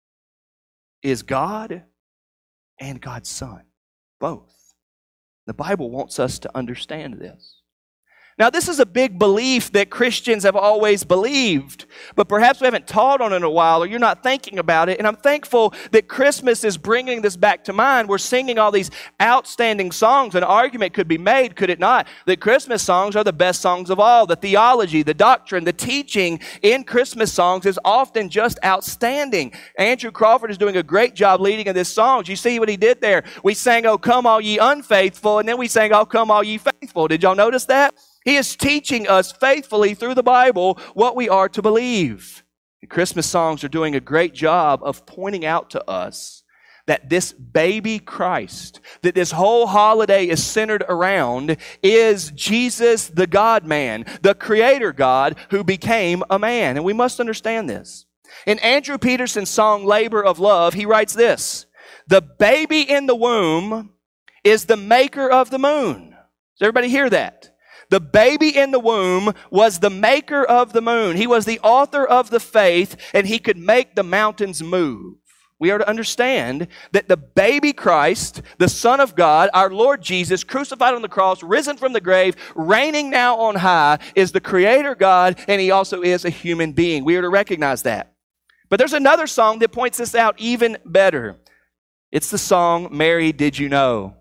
is 1.02 1.22
God 1.22 1.84
and 2.80 3.00
God's 3.00 3.28
Son, 3.28 3.62
both. 4.18 4.74
The 5.46 5.54
Bible 5.54 5.90
wants 5.90 6.18
us 6.18 6.38
to 6.40 6.56
understand 6.56 7.14
this. 7.14 7.55
Now, 8.38 8.50
this 8.50 8.68
is 8.68 8.80
a 8.80 8.84
big 8.84 9.18
belief 9.18 9.72
that 9.72 9.88
Christians 9.88 10.42
have 10.42 10.56
always 10.56 11.04
believed, 11.04 11.86
but 12.16 12.28
perhaps 12.28 12.60
we 12.60 12.66
haven't 12.66 12.86
taught 12.86 13.22
on 13.22 13.32
it 13.32 13.36
in 13.36 13.42
a 13.42 13.50
while 13.50 13.82
or 13.82 13.86
you're 13.86 13.98
not 13.98 14.22
thinking 14.22 14.58
about 14.58 14.90
it. 14.90 14.98
And 14.98 15.06
I'm 15.06 15.16
thankful 15.16 15.72
that 15.92 16.06
Christmas 16.06 16.62
is 16.62 16.76
bringing 16.76 17.22
this 17.22 17.34
back 17.34 17.64
to 17.64 17.72
mind. 17.72 18.10
We're 18.10 18.18
singing 18.18 18.58
all 18.58 18.70
these 18.70 18.90
outstanding 19.22 19.90
songs. 19.90 20.34
An 20.34 20.44
argument 20.44 20.92
could 20.92 21.08
be 21.08 21.16
made, 21.16 21.56
could 21.56 21.70
it 21.70 21.78
not, 21.78 22.08
that 22.26 22.40
Christmas 22.40 22.82
songs 22.82 23.16
are 23.16 23.24
the 23.24 23.32
best 23.32 23.62
songs 23.62 23.88
of 23.88 23.98
all. 23.98 24.26
The 24.26 24.36
theology, 24.36 25.02
the 25.02 25.14
doctrine, 25.14 25.64
the 25.64 25.72
teaching 25.72 26.38
in 26.60 26.84
Christmas 26.84 27.32
songs 27.32 27.64
is 27.64 27.80
often 27.86 28.28
just 28.28 28.58
outstanding. 28.62 29.54
Andrew 29.78 30.10
Crawford 30.10 30.50
is 30.50 30.58
doing 30.58 30.76
a 30.76 30.82
great 30.82 31.14
job 31.14 31.40
leading 31.40 31.68
in 31.68 31.74
this 31.74 31.88
song. 31.88 32.24
You 32.26 32.36
see 32.36 32.58
what 32.58 32.68
he 32.68 32.76
did 32.76 33.00
there? 33.00 33.24
We 33.42 33.54
sang, 33.54 33.86
Oh, 33.86 33.96
come 33.96 34.26
all 34.26 34.42
ye 34.42 34.58
unfaithful, 34.58 35.38
and 35.38 35.48
then 35.48 35.56
we 35.56 35.68
sang, 35.68 35.94
Oh, 35.94 36.04
come 36.04 36.30
all 36.30 36.44
ye 36.44 36.58
faithful. 36.58 37.08
Did 37.08 37.22
y'all 37.22 37.34
notice 37.34 37.64
that? 37.64 37.94
He 38.26 38.36
is 38.36 38.56
teaching 38.56 39.06
us 39.06 39.30
faithfully 39.30 39.94
through 39.94 40.14
the 40.14 40.22
Bible 40.22 40.80
what 40.94 41.14
we 41.14 41.28
are 41.28 41.48
to 41.48 41.62
believe. 41.62 42.42
And 42.82 42.90
Christmas 42.90 43.26
songs 43.26 43.62
are 43.62 43.68
doing 43.68 43.94
a 43.94 44.00
great 44.00 44.34
job 44.34 44.80
of 44.82 45.06
pointing 45.06 45.46
out 45.46 45.70
to 45.70 45.88
us 45.88 46.42
that 46.86 47.08
this 47.08 47.32
baby 47.32 48.00
Christ, 48.00 48.80
that 49.02 49.14
this 49.14 49.30
whole 49.30 49.68
holiday 49.68 50.26
is 50.26 50.42
centered 50.42 50.84
around, 50.88 51.56
is 51.84 52.32
Jesus, 52.32 53.06
the 53.06 53.28
God 53.28 53.64
man, 53.64 54.04
the 54.22 54.34
creator 54.34 54.92
God 54.92 55.36
who 55.50 55.62
became 55.62 56.24
a 56.28 56.38
man. 56.38 56.76
And 56.76 56.84
we 56.84 56.92
must 56.92 57.20
understand 57.20 57.70
this. 57.70 58.06
In 58.44 58.58
Andrew 58.58 58.98
Peterson's 58.98 59.50
song, 59.50 59.84
Labor 59.84 60.24
of 60.24 60.40
Love, 60.40 60.74
he 60.74 60.84
writes 60.84 61.14
this 61.14 61.66
The 62.08 62.22
baby 62.22 62.80
in 62.82 63.06
the 63.06 63.14
womb 63.14 63.92
is 64.42 64.64
the 64.64 64.76
maker 64.76 65.30
of 65.30 65.50
the 65.50 65.60
moon. 65.60 66.10
Does 66.10 66.62
everybody 66.62 66.88
hear 66.88 67.08
that? 67.10 67.55
The 67.90 68.00
baby 68.00 68.56
in 68.56 68.70
the 68.70 68.80
womb 68.80 69.32
was 69.50 69.78
the 69.78 69.90
maker 69.90 70.44
of 70.44 70.72
the 70.72 70.80
moon. 70.80 71.16
He 71.16 71.26
was 71.26 71.44
the 71.44 71.60
author 71.60 72.04
of 72.04 72.30
the 72.30 72.40
faith, 72.40 72.96
and 73.14 73.26
he 73.26 73.38
could 73.38 73.56
make 73.56 73.94
the 73.94 74.02
mountains 74.02 74.62
move. 74.62 75.16
We 75.58 75.70
are 75.70 75.78
to 75.78 75.88
understand 75.88 76.68
that 76.92 77.08
the 77.08 77.16
baby 77.16 77.72
Christ, 77.72 78.42
the 78.58 78.68
Son 78.68 79.00
of 79.00 79.14
God, 79.14 79.48
our 79.54 79.70
Lord 79.70 80.02
Jesus, 80.02 80.44
crucified 80.44 80.94
on 80.94 81.00
the 81.00 81.08
cross, 81.08 81.42
risen 81.42 81.78
from 81.78 81.94
the 81.94 82.00
grave, 82.00 82.36
reigning 82.54 83.08
now 83.08 83.38
on 83.38 83.56
high, 83.56 83.98
is 84.14 84.32
the 84.32 84.40
Creator 84.40 84.96
God, 84.96 85.40
and 85.48 85.60
He 85.60 85.70
also 85.70 86.02
is 86.02 86.24
a 86.24 86.30
human 86.30 86.72
being. 86.72 87.04
We 87.04 87.16
are 87.16 87.22
to 87.22 87.30
recognize 87.30 87.82
that. 87.84 88.12
But 88.68 88.78
there's 88.78 88.92
another 88.92 89.26
song 89.26 89.60
that 89.60 89.72
points 89.72 89.96
this 89.96 90.14
out 90.14 90.34
even 90.38 90.76
better. 90.84 91.36
It's 92.12 92.30
the 92.30 92.38
song, 92.38 92.88
Mary, 92.90 93.32
Did 93.32 93.58
You 93.58 93.68
Know? 93.68 94.16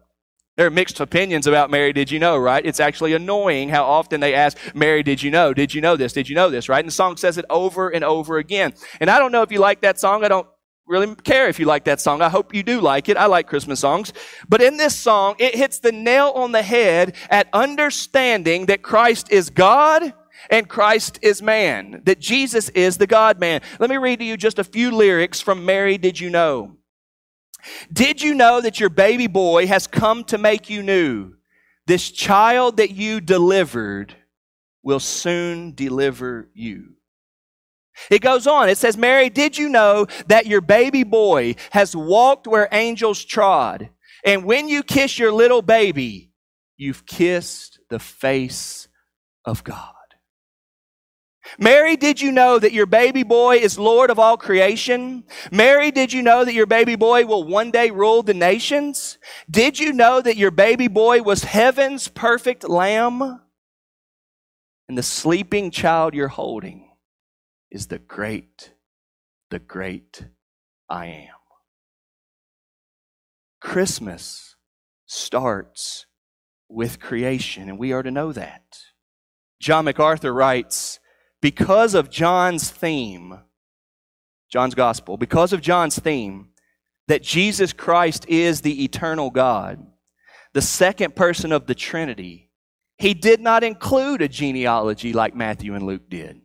There 0.57 0.65
are 0.65 0.71
mixed 0.71 1.01
opinions 1.01 1.47
about 1.47 1.69
Mary, 1.69 1.91
did 1.91 2.09
you 2.09 2.17
know, 2.17 2.37
right? 2.37 2.65
It's 2.65 2.79
actually 2.79 3.13
annoying 3.13 3.67
how 3.67 3.83
often 3.83 4.21
they 4.21 4.33
ask, 4.33 4.57
Mary, 4.73 5.03
did 5.03 5.21
you 5.21 5.29
know? 5.29 5.53
Did 5.53 5.73
you 5.73 5.81
know 5.81 5.97
this? 5.97 6.13
Did 6.13 6.29
you 6.29 6.35
know 6.35 6.49
this, 6.49 6.69
right? 6.69 6.79
And 6.79 6.87
the 6.87 6.93
song 6.93 7.17
says 7.17 7.37
it 7.37 7.45
over 7.49 7.89
and 7.89 8.05
over 8.05 8.37
again. 8.37 8.73
And 9.01 9.09
I 9.09 9.19
don't 9.19 9.33
know 9.33 9.41
if 9.41 9.51
you 9.51 9.59
like 9.59 9.81
that 9.81 9.99
song. 9.99 10.23
I 10.23 10.29
don't 10.29 10.47
really 10.87 11.13
care 11.15 11.49
if 11.49 11.59
you 11.59 11.65
like 11.65 11.83
that 11.85 11.99
song. 11.99 12.21
I 12.21 12.29
hope 12.29 12.53
you 12.53 12.63
do 12.63 12.79
like 12.79 13.09
it. 13.09 13.17
I 13.17 13.25
like 13.25 13.47
Christmas 13.47 13.81
songs. 13.81 14.13
But 14.47 14.61
in 14.61 14.77
this 14.77 14.95
song, 14.95 15.35
it 15.39 15.55
hits 15.55 15.79
the 15.79 15.91
nail 15.91 16.31
on 16.35 16.53
the 16.53 16.61
head 16.61 17.15
at 17.29 17.49
understanding 17.51 18.67
that 18.67 18.81
Christ 18.81 19.31
is 19.31 19.49
God 19.49 20.13
and 20.49 20.69
Christ 20.69 21.19
is 21.21 21.41
man, 21.41 22.01
that 22.05 22.19
Jesus 22.19 22.69
is 22.69 22.97
the 22.97 23.07
God 23.07 23.39
man. 23.39 23.61
Let 23.79 23.89
me 23.89 23.97
read 23.97 24.19
to 24.19 24.25
you 24.25 24.37
just 24.37 24.59
a 24.59 24.63
few 24.63 24.91
lyrics 24.91 25.41
from 25.41 25.65
Mary, 25.65 25.97
Did 25.97 26.19
You 26.19 26.29
Know? 26.29 26.77
Did 27.91 28.21
you 28.21 28.33
know 28.33 28.61
that 28.61 28.79
your 28.79 28.89
baby 28.89 29.27
boy 29.27 29.67
has 29.67 29.87
come 29.87 30.23
to 30.25 30.37
make 30.37 30.69
you 30.69 30.83
new? 30.83 31.33
This 31.87 32.11
child 32.11 32.77
that 32.77 32.91
you 32.91 33.21
delivered 33.21 34.15
will 34.83 34.99
soon 34.99 35.73
deliver 35.73 36.49
you. 36.53 36.95
It 38.09 38.21
goes 38.21 38.45
on. 38.45 38.69
It 38.69 38.77
says, 38.77 38.97
Mary, 38.97 39.29
did 39.29 39.57
you 39.57 39.69
know 39.69 40.07
that 40.27 40.45
your 40.45 40.61
baby 40.61 41.03
boy 41.03 41.55
has 41.71 41.95
walked 41.95 42.45
where 42.47 42.67
angels 42.71 43.23
trod? 43.23 43.89
And 44.23 44.45
when 44.45 44.67
you 44.67 44.83
kiss 44.83 45.17
your 45.17 45.31
little 45.31 45.61
baby, 45.61 46.31
you've 46.77 47.05
kissed 47.05 47.79
the 47.89 47.99
face 47.99 48.87
of 49.45 49.63
God. 49.63 49.94
Mary, 51.59 51.95
did 51.95 52.21
you 52.21 52.31
know 52.31 52.59
that 52.59 52.73
your 52.73 52.85
baby 52.85 53.23
boy 53.23 53.57
is 53.57 53.79
Lord 53.79 54.09
of 54.09 54.19
all 54.19 54.37
creation? 54.37 55.23
Mary, 55.51 55.91
did 55.91 56.11
you 56.11 56.21
know 56.21 56.43
that 56.43 56.53
your 56.53 56.65
baby 56.65 56.95
boy 56.95 57.25
will 57.25 57.43
one 57.43 57.71
day 57.71 57.91
rule 57.91 58.23
the 58.23 58.33
nations? 58.33 59.17
Did 59.49 59.79
you 59.79 59.93
know 59.93 60.21
that 60.21 60.37
your 60.37 60.51
baby 60.51 60.87
boy 60.87 61.21
was 61.21 61.43
heaven's 61.43 62.07
perfect 62.07 62.67
lamb? 62.67 63.41
And 64.87 64.97
the 64.97 65.03
sleeping 65.03 65.71
child 65.71 66.13
you're 66.13 66.27
holding 66.27 66.89
is 67.71 67.87
the 67.87 67.99
great, 67.99 68.73
the 69.49 69.59
great 69.59 70.25
I 70.89 71.07
am. 71.07 71.29
Christmas 73.61 74.55
starts 75.05 76.05
with 76.69 76.99
creation, 76.99 77.69
and 77.69 77.79
we 77.79 77.91
are 77.93 78.03
to 78.03 78.11
know 78.11 78.31
that. 78.31 78.63
John 79.59 79.85
MacArthur 79.85 80.33
writes, 80.33 80.99
because 81.45 81.93
of 81.93 82.09
John's 82.09 82.71
theme, 82.71 83.37
John's 84.51 84.73
gospel, 84.73 85.15
because 85.15 85.53
of 85.53 85.61
John's 85.61 85.99
theme 85.99 86.47
that 87.07 87.21
Jesus 87.21 87.71
Christ 87.71 88.25
is 88.27 88.61
the 88.61 88.83
eternal 88.83 89.29
God, 89.29 89.85
the 90.55 90.63
second 90.63 91.15
person 91.15 91.51
of 91.51 91.67
the 91.67 91.75
Trinity, 91.75 92.49
he 92.97 93.13
did 93.13 93.41
not 93.41 93.63
include 93.63 94.23
a 94.23 94.27
genealogy 94.27 95.13
like 95.13 95.35
Matthew 95.35 95.75
and 95.75 95.85
Luke 95.85 96.09
did. 96.09 96.41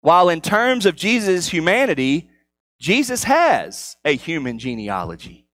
While 0.00 0.28
in 0.28 0.40
terms 0.40 0.86
of 0.86 0.96
Jesus' 0.96 1.46
humanity, 1.46 2.28
Jesus 2.80 3.22
has 3.22 3.96
a 4.04 4.16
human 4.16 4.58
genealogy. 4.58 5.46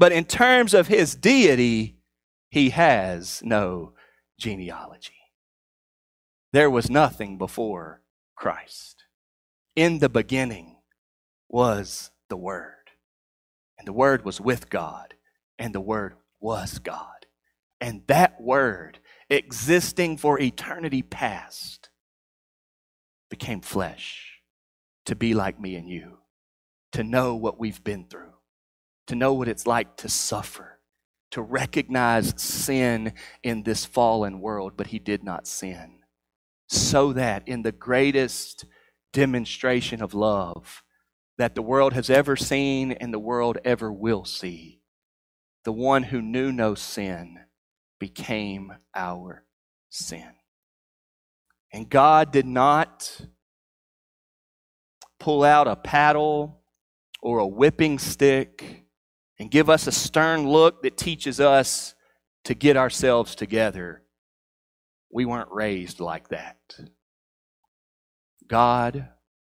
But 0.00 0.10
in 0.10 0.24
terms 0.24 0.74
of 0.74 0.88
his 0.88 1.14
deity, 1.14 2.00
he 2.48 2.70
has 2.70 3.40
no 3.44 3.92
genealogy. 4.36 5.19
There 6.52 6.70
was 6.70 6.90
nothing 6.90 7.38
before 7.38 8.02
Christ. 8.34 9.04
In 9.76 10.00
the 10.00 10.08
beginning 10.08 10.78
was 11.48 12.10
the 12.28 12.36
Word, 12.36 12.90
and 13.78 13.86
the 13.86 13.92
Word 13.92 14.24
was 14.24 14.40
with 14.40 14.68
God, 14.68 15.14
and 15.58 15.72
the 15.72 15.80
Word 15.80 16.14
was 16.40 16.80
God. 16.80 17.26
And 17.80 18.02
that 18.08 18.40
Word, 18.40 18.98
existing 19.28 20.16
for 20.16 20.40
eternity 20.40 21.02
past, 21.02 21.88
became 23.30 23.60
flesh 23.60 24.40
to 25.06 25.14
be 25.14 25.34
like 25.34 25.60
me 25.60 25.76
and 25.76 25.88
you, 25.88 26.18
to 26.92 27.04
know 27.04 27.36
what 27.36 27.60
we've 27.60 27.82
been 27.84 28.06
through, 28.06 28.34
to 29.06 29.14
know 29.14 29.32
what 29.34 29.48
it's 29.48 29.68
like 29.68 29.96
to 29.98 30.08
suffer, 30.08 30.80
to 31.30 31.40
recognize 31.40 32.34
sin 32.36 33.12
in 33.44 33.62
this 33.62 33.84
fallen 33.84 34.40
world, 34.40 34.72
but 34.76 34.88
he 34.88 34.98
did 34.98 35.22
not 35.22 35.46
sin 35.46 35.99
so 36.70 37.12
that 37.12 37.48
in 37.48 37.62
the 37.62 37.72
greatest 37.72 38.64
demonstration 39.12 40.00
of 40.00 40.14
love 40.14 40.84
that 41.36 41.56
the 41.56 41.62
world 41.62 41.92
has 41.94 42.08
ever 42.08 42.36
seen 42.36 42.92
and 42.92 43.12
the 43.12 43.18
world 43.18 43.58
ever 43.64 43.92
will 43.92 44.24
see, 44.24 44.80
the 45.64 45.72
one 45.72 46.04
who 46.04 46.22
knew 46.22 46.52
no 46.52 46.76
sin 46.76 47.40
became 47.98 48.72
our 48.94 49.44
sin. 49.88 50.30
And 51.72 51.90
God 51.90 52.30
did 52.30 52.46
not 52.46 53.20
pull 55.18 55.42
out 55.42 55.66
a 55.66 55.74
paddle 55.74 56.60
or 57.20 57.40
a 57.40 57.46
whipping 57.46 57.98
stick 57.98 58.84
and 59.40 59.50
give 59.50 59.68
us 59.68 59.88
a 59.88 59.92
stern 59.92 60.48
look 60.48 60.82
that 60.82 60.96
teaches 60.96 61.40
us 61.40 61.96
to 62.44 62.54
get 62.54 62.76
ourselves 62.76 63.34
together 63.34 64.02
we 65.10 65.24
weren't 65.24 65.50
raised 65.50 66.00
like 66.00 66.28
that. 66.28 66.58
God 68.46 69.08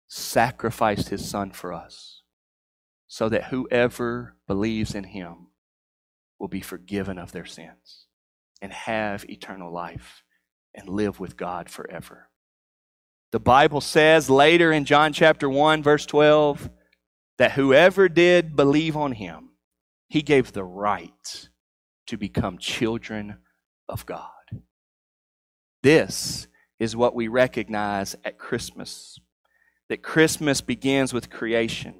sacrificed 0.07 1.09
his 1.09 1.27
son 1.27 1.51
for 1.51 1.73
us 1.73 2.21
so 3.07 3.29
that 3.29 3.45
whoever 3.45 4.35
believes 4.47 4.95
in 4.95 5.03
him 5.03 5.47
will 6.39 6.47
be 6.47 6.61
forgiven 6.61 7.17
of 7.17 7.31
their 7.31 7.45
sins 7.45 8.07
and 8.61 8.71
have 8.71 9.29
eternal 9.29 9.71
life 9.71 10.23
and 10.73 10.89
live 10.89 11.19
with 11.19 11.37
God 11.37 11.69
forever. 11.69 12.29
The 13.31 13.39
Bible 13.39 13.81
says 13.81 14.29
later 14.29 14.71
in 14.71 14.85
John 14.85 15.13
chapter 15.13 15.49
1, 15.49 15.81
verse 15.83 16.05
12, 16.05 16.69
that 17.37 17.53
whoever 17.53 18.07
did 18.09 18.55
believe 18.55 18.95
on 18.95 19.11
him, 19.13 19.49
he 20.07 20.21
gave 20.21 20.51
the 20.51 20.63
right 20.63 21.49
to 22.07 22.17
become 22.17 22.57
children 22.57 23.37
of 23.89 24.05
God. 24.05 24.29
This 25.83 26.47
is 26.79 26.95
what 26.95 27.13
we 27.13 27.27
recognize 27.27 28.15
at 28.25 28.39
Christmas 28.39 29.19
that 29.89 30.01
Christmas 30.01 30.61
begins 30.61 31.13
with 31.13 31.29
creation. 31.29 31.93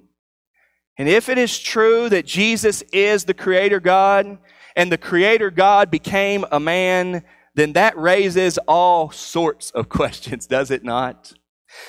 And 0.98 1.10
if 1.10 1.28
it 1.28 1.38
is 1.38 1.60
true 1.60 2.10
that 2.10 2.26
Jesus 2.26 2.82
is 2.94 3.26
the 3.26 3.34
Creator 3.34 3.82
God 3.82 4.38
and 4.76 4.92
the 4.92 4.98
Creator 4.98 5.52
God 5.52 5.92
became 5.92 6.46
a 6.52 6.60
man, 6.60 7.24
then 7.56 7.74
that 7.74 7.98
raises 7.98 8.58
all 8.60 9.12
sorts 9.12 9.70
of 9.72 9.90
questions, 9.90 10.48
does 10.48 10.72
it 10.72 10.84
not? 10.84 11.34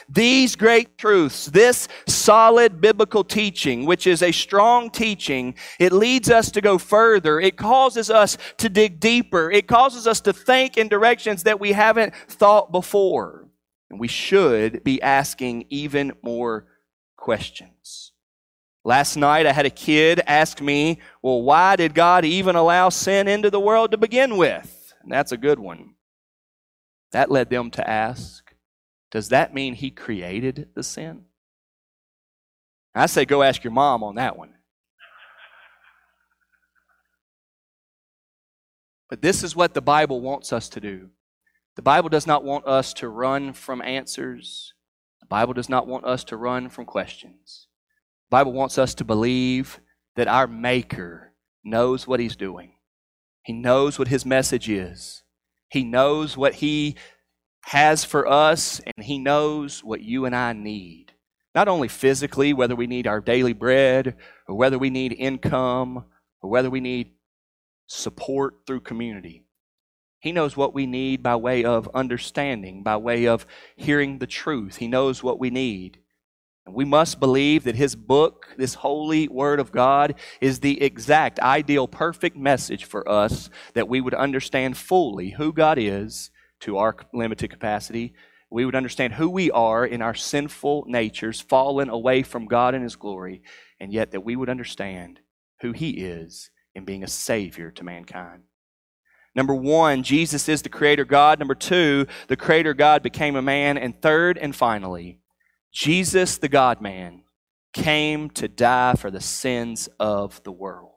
These 0.09 0.57
great 0.57 0.99
truths, 0.99 1.47
this 1.47 1.89
solid 2.07 2.81
biblical 2.81 3.25
teaching, 3.25 3.87
which 3.87 4.07
is 4.07 4.23
a 4.23 4.33
strong 4.33 4.91
teaching, 4.91 5.55
it 5.79 5.93
leads 5.93 6.31
us 6.31 6.51
to 6.53 6.61
go 6.61 6.79
further. 6.79 7.41
It 7.41 7.57
causes 7.57 8.11
us 8.11 8.37
to 8.59 8.69
dig 8.69 9.01
deeper. 9.01 9.51
It 9.51 9.67
causes 9.67 10.07
us 10.07 10.21
to 10.23 10.33
think 10.33 10.77
in 10.77 10.89
directions 10.89 11.45
that 11.45 11.61
we 11.61 11.73
haven't 11.73 12.15
thought 12.29 12.73
before. 12.73 13.49
And 13.91 14.01
we 14.01 14.09
should 14.09 14.85
be 14.85 15.01
asking 15.03 15.67
even 15.71 16.13
more 16.23 16.67
questions. 17.17 18.13
Last 18.85 19.17
night 19.17 19.47
I 19.47 19.53
had 19.53 19.65
a 19.65 19.71
kid 19.71 20.21
ask 20.27 20.61
me, 20.61 21.01
well, 21.23 21.43
why 21.43 21.77
did 21.77 21.95
God 21.95 22.25
even 22.25 22.55
allow 22.55 22.91
sin 22.91 23.29
into 23.29 23.49
the 23.49 23.61
world 23.61 23.93
to 23.93 23.97
begin 23.97 24.37
with? 24.37 24.95
And 25.03 25.11
that's 25.11 25.33
a 25.33 25.39
good 25.39 25.59
one. 25.59 25.95
That 27.13 27.31
led 27.31 27.49
them 27.49 27.71
to 27.73 27.89
ask, 27.89 28.44
does 29.15 29.29
that 29.29 29.55
mean 29.55 29.75
he 29.75 29.93
created 29.93 30.71
the 30.75 30.83
sin? 30.83 31.27
I 32.97 33.07
say 33.07 33.25
go 33.25 33.45
ask 33.45 33.63
your 33.63 33.73
mom 33.73 34.03
on 34.03 34.17
that 34.17 34.37
one. 34.37 34.55
But 39.09 39.23
this 39.23 39.45
is 39.45 39.55
what 39.55 39.73
the 39.73 39.81
Bible 39.81 40.21
wants 40.21 40.53
us 40.53 40.69
to 40.71 40.81
do. 40.81 41.11
The 41.77 41.83
Bible 41.83 42.09
does 42.09 42.27
not 42.27 42.43
want 42.43 42.67
us 42.67 42.93
to 42.95 43.09
run 43.09 43.53
from 43.53 43.81
answers. 43.83 44.75
The 45.21 45.27
Bible 45.27 45.55
does 45.55 45.69
not 45.69 45.87
want 45.87 46.05
us 46.05 46.25
to 46.25 46.37
run 46.37 46.69
from 46.69 46.85
questions. 46.85 47.69
The 48.29 48.37
Bible 48.37 48.53
wants 48.53 48.79
us 48.79 48.95
to 48.97 49.05
believe 49.05 49.79
that 50.17 50.27
our 50.27 50.49
Maker 50.49 51.35
knows 51.63 52.09
what 52.09 52.19
He's 52.19 52.35
doing. 52.35 52.73
He 53.45 53.53
knows 53.53 53.97
what 53.97 54.09
His 54.09 54.27
message 54.27 54.69
is. 54.69 55.23
He 55.69 55.85
knows 55.85 56.37
what 56.37 56.55
He 56.55 56.97
has 57.65 58.05
for 58.05 58.27
us, 58.29 58.81
and 58.81 59.05
He 59.05 59.19
knows 59.19 59.83
what 59.83 60.03
you 60.03 60.27
and 60.27 60.35
I 60.35 60.53
need. 60.53 61.13
Not 61.55 61.69
only 61.69 61.89
physically, 61.89 62.53
whether 62.53 62.75
we 62.75 62.87
need 62.87 63.07
our 63.07 63.21
daily 63.21 63.53
bread, 63.53 64.17
or 64.49 64.57
whether 64.57 64.79
we 64.79 64.91
need 64.91 65.13
income, 65.13 66.05
or 66.43 66.51
whether 66.51 66.69
we 66.69 66.81
need 66.81 67.13
support 67.87 68.67
through 68.67 68.81
community. 68.81 69.45
He 70.21 70.33
knows 70.33 70.57
what 70.57 70.75
we 70.75 70.87
need 70.87 71.23
by 71.23 71.37
way 71.37 71.65
of 71.65 71.89
understanding, 71.95 72.83
by 72.83 72.97
way 72.97 73.27
of 73.27 73.47
hearing 73.77 74.19
the 74.19 74.27
truth. 74.27 74.77
He 74.77 74.89
knows 74.89 75.23
what 75.23 75.39
we 75.39 75.51
need. 75.51 75.99
And 76.67 76.75
we 76.75 76.87
must 76.87 77.21
believe 77.21 77.65
that 77.65 77.77
His 77.77 77.95
book, 77.95 78.55
this 78.57 78.75
holy 78.75 79.29
Word 79.29 79.61
of 79.61 79.71
God, 79.71 80.15
is 80.41 80.61
the 80.61 80.83
exact, 80.83 81.39
ideal, 81.41 81.87
perfect 81.87 82.37
message 82.37 82.85
for 82.85 83.07
us 83.09 83.51
that 83.75 83.89
we 83.89 84.01
would 84.01 84.15
understand 84.15 84.79
fully 84.79 85.31
who 85.31 85.53
God 85.53 85.79
is 85.79 86.31
to 86.65 86.79
our 86.79 86.97
limited 87.13 87.51
capacity. 87.51 88.15
We 88.51 88.65
would 88.65 88.75
understand 88.75 89.13
who 89.13 89.29
we 89.29 89.51
are 89.51 89.85
in 89.85 90.01
our 90.01 90.15
sinful 90.15 90.85
natures, 90.87 91.41
fallen 91.41 91.91
away 91.91 92.23
from 92.23 92.47
God 92.47 92.75
and 92.75 92.83
His 92.83 92.97
glory, 92.97 93.43
and 93.79 93.93
yet 93.93 94.13
that 94.13 94.25
we 94.25 94.35
would 94.35 94.49
understand 94.49 95.21
who 95.61 95.73
He 95.73 95.91
is 95.91 96.51
in 96.75 96.85
being 96.85 97.05
a 97.05 97.09
Savior 97.09 97.71
to 97.73 97.85
mankind. 97.85 98.45
Number 99.35 99.55
one, 99.55 100.03
Jesus 100.03 100.49
is 100.49 100.63
the 100.63 100.69
Creator 100.69 101.05
God. 101.05 101.39
Number 101.39 101.55
two, 101.55 102.07
the 102.29 102.37
Creator 102.37 102.75
God 102.75 103.03
became 103.03 103.37
a 103.37 103.43
man. 103.43 103.77
And 103.77 104.01
third 104.01 104.39
and 104.39 104.55
finally, 104.55 105.19
Jesus, 105.73 106.39
the 106.39 106.49
God 106.49 106.81
man, 106.81 107.25
came 107.73 108.31
to 108.31 108.49
die 108.49 108.95
for 108.95 109.11
the 109.11 109.21
sins 109.21 109.89
of 109.99 110.43
the 110.45 110.53
world. 110.53 110.93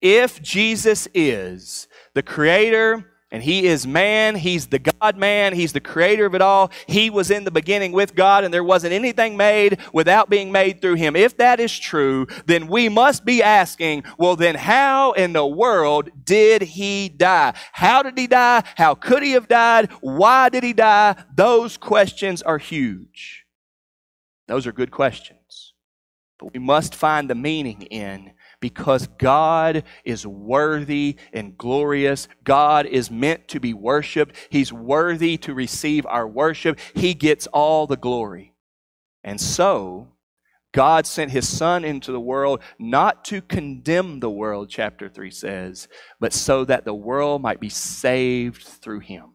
If 0.00 0.42
Jesus 0.42 1.08
is 1.14 1.88
the 2.12 2.22
Creator, 2.22 3.10
and 3.34 3.42
he 3.42 3.66
is 3.66 3.84
man. 3.84 4.36
He's 4.36 4.68
the 4.68 4.78
God 4.78 5.16
man. 5.16 5.54
He's 5.54 5.72
the 5.72 5.80
creator 5.80 6.24
of 6.24 6.36
it 6.36 6.40
all. 6.40 6.70
He 6.86 7.10
was 7.10 7.32
in 7.32 7.42
the 7.42 7.50
beginning 7.50 7.90
with 7.90 8.14
God, 8.14 8.44
and 8.44 8.54
there 8.54 8.62
wasn't 8.62 8.92
anything 8.92 9.36
made 9.36 9.80
without 9.92 10.30
being 10.30 10.52
made 10.52 10.80
through 10.80 10.94
him. 10.94 11.16
If 11.16 11.36
that 11.38 11.58
is 11.58 11.76
true, 11.76 12.28
then 12.46 12.68
we 12.68 12.88
must 12.88 13.24
be 13.24 13.42
asking, 13.42 14.04
well, 14.18 14.36
then 14.36 14.54
how 14.54 15.14
in 15.14 15.32
the 15.32 15.44
world 15.44 16.10
did 16.24 16.62
he 16.62 17.08
die? 17.08 17.54
How 17.72 18.04
did 18.04 18.16
he 18.16 18.28
die? 18.28 18.62
How 18.76 18.94
could 18.94 19.24
he 19.24 19.32
have 19.32 19.48
died? 19.48 19.90
Why 20.00 20.48
did 20.48 20.62
he 20.62 20.72
die? 20.72 21.16
Those 21.34 21.76
questions 21.76 22.40
are 22.40 22.58
huge. 22.58 23.46
Those 24.46 24.64
are 24.64 24.72
good 24.72 24.92
questions. 24.92 25.74
But 26.38 26.52
we 26.52 26.60
must 26.60 26.94
find 26.94 27.28
the 27.28 27.34
meaning 27.34 27.82
in 27.82 28.34
because 28.64 29.08
God 29.18 29.84
is 30.06 30.26
worthy 30.26 31.16
and 31.34 31.58
glorious. 31.58 32.28
God 32.44 32.86
is 32.86 33.10
meant 33.10 33.46
to 33.48 33.60
be 33.60 33.74
worshiped. 33.74 34.34
He's 34.48 34.72
worthy 34.72 35.36
to 35.36 35.52
receive 35.52 36.06
our 36.06 36.26
worship. 36.26 36.78
He 36.94 37.12
gets 37.12 37.46
all 37.48 37.86
the 37.86 37.98
glory. 37.98 38.54
And 39.22 39.38
so, 39.38 40.08
God 40.72 41.06
sent 41.06 41.30
his 41.30 41.46
Son 41.46 41.84
into 41.84 42.10
the 42.10 42.18
world 42.18 42.62
not 42.78 43.22
to 43.26 43.42
condemn 43.42 44.20
the 44.20 44.30
world, 44.30 44.70
chapter 44.70 45.10
3 45.10 45.30
says, 45.30 45.86
but 46.18 46.32
so 46.32 46.64
that 46.64 46.86
the 46.86 46.94
world 46.94 47.42
might 47.42 47.60
be 47.60 47.68
saved 47.68 48.62
through 48.62 49.00
him 49.00 49.33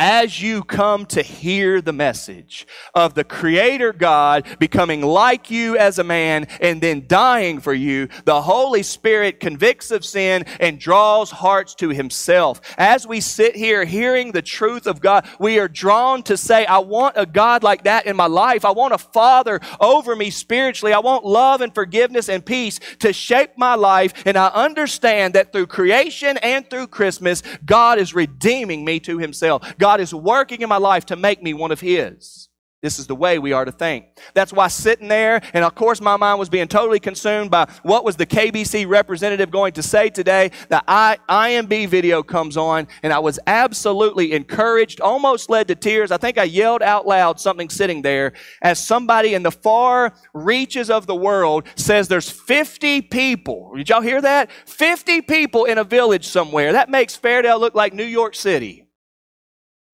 as 0.00 0.40
you 0.40 0.64
come 0.64 1.04
to 1.04 1.20
hear 1.20 1.82
the 1.82 1.92
message 1.92 2.66
of 2.94 3.12
the 3.12 3.22
Creator 3.22 3.92
God 3.92 4.46
becoming 4.58 5.02
like 5.02 5.50
you 5.50 5.76
as 5.76 5.98
a 5.98 6.04
man 6.04 6.46
and 6.62 6.80
then 6.80 7.04
dying 7.06 7.60
for 7.60 7.74
you, 7.74 8.08
the 8.24 8.40
Holy 8.40 8.82
Spirit 8.82 9.40
convicts 9.40 9.90
of 9.90 10.02
sin 10.02 10.46
and 10.58 10.80
draws 10.80 11.30
hearts 11.30 11.74
to 11.74 11.90
Himself. 11.90 12.62
As 12.78 13.06
we 13.06 13.20
sit 13.20 13.54
here 13.54 13.84
hearing 13.84 14.32
the 14.32 14.40
truth 14.40 14.86
of 14.86 15.02
God, 15.02 15.28
we 15.38 15.58
are 15.58 15.68
drawn 15.68 16.22
to 16.22 16.36
say, 16.38 16.64
I 16.64 16.78
want 16.78 17.18
a 17.18 17.26
God 17.26 17.62
like 17.62 17.84
that 17.84 18.06
in 18.06 18.16
my 18.16 18.26
life. 18.26 18.64
I 18.64 18.70
want 18.70 18.94
a 18.94 18.98
Father 18.98 19.60
over 19.80 20.16
me 20.16 20.30
spiritually. 20.30 20.94
I 20.94 21.00
want 21.00 21.26
love 21.26 21.60
and 21.60 21.74
forgiveness 21.74 22.30
and 22.30 22.42
peace 22.42 22.80
to 23.00 23.12
shape 23.12 23.50
my 23.58 23.74
life. 23.74 24.14
And 24.24 24.38
I 24.38 24.46
understand 24.46 25.34
that 25.34 25.52
through 25.52 25.66
creation 25.66 26.38
and 26.38 26.68
through 26.70 26.86
Christmas, 26.86 27.42
God 27.66 27.98
is 27.98 28.14
redeeming 28.14 28.82
me 28.82 28.98
to 29.00 29.18
Himself. 29.18 29.76
God 29.76 29.89
God 29.90 30.00
is 30.00 30.14
working 30.14 30.60
in 30.60 30.68
my 30.68 30.76
life 30.76 31.06
to 31.06 31.16
make 31.16 31.42
me 31.42 31.52
one 31.52 31.72
of 31.72 31.80
His. 31.80 32.48
This 32.80 33.00
is 33.00 33.08
the 33.08 33.16
way 33.16 33.40
we 33.40 33.52
are 33.52 33.64
to 33.64 33.72
think. 33.72 34.04
That's 34.34 34.52
why 34.52 34.68
sitting 34.68 35.08
there, 35.08 35.42
and 35.52 35.64
of 35.64 35.74
course 35.74 36.00
my 36.00 36.16
mind 36.16 36.38
was 36.38 36.48
being 36.48 36.68
totally 36.68 37.00
consumed 37.00 37.50
by 37.50 37.68
what 37.82 38.04
was 38.04 38.14
the 38.14 38.24
KBC 38.24 38.88
representative 38.88 39.50
going 39.50 39.72
to 39.72 39.82
say 39.82 40.10
today. 40.10 40.52
The 40.68 40.80
I, 40.86 41.18
IMB 41.28 41.88
video 41.88 42.22
comes 42.22 42.56
on, 42.56 42.86
and 43.02 43.12
I 43.12 43.18
was 43.18 43.40
absolutely 43.48 44.32
encouraged, 44.32 45.00
almost 45.00 45.50
led 45.50 45.66
to 45.68 45.74
tears. 45.74 46.12
I 46.12 46.18
think 46.18 46.38
I 46.38 46.44
yelled 46.44 46.82
out 46.82 47.04
loud 47.04 47.40
something 47.40 47.68
sitting 47.68 48.00
there 48.00 48.32
as 48.62 48.78
somebody 48.78 49.34
in 49.34 49.42
the 49.42 49.50
far 49.50 50.14
reaches 50.32 50.88
of 50.88 51.08
the 51.08 51.16
world 51.16 51.66
says 51.74 52.06
there's 52.06 52.30
50 52.30 53.02
people. 53.02 53.74
Did 53.74 53.88
y'all 53.88 54.02
hear 54.02 54.22
that? 54.22 54.52
50 54.66 55.22
people 55.22 55.64
in 55.64 55.78
a 55.78 55.84
village 55.84 56.28
somewhere. 56.28 56.74
That 56.74 56.88
makes 56.88 57.16
Fairdale 57.16 57.58
look 57.58 57.74
like 57.74 57.92
New 57.92 58.04
York 58.04 58.36
City. 58.36 58.86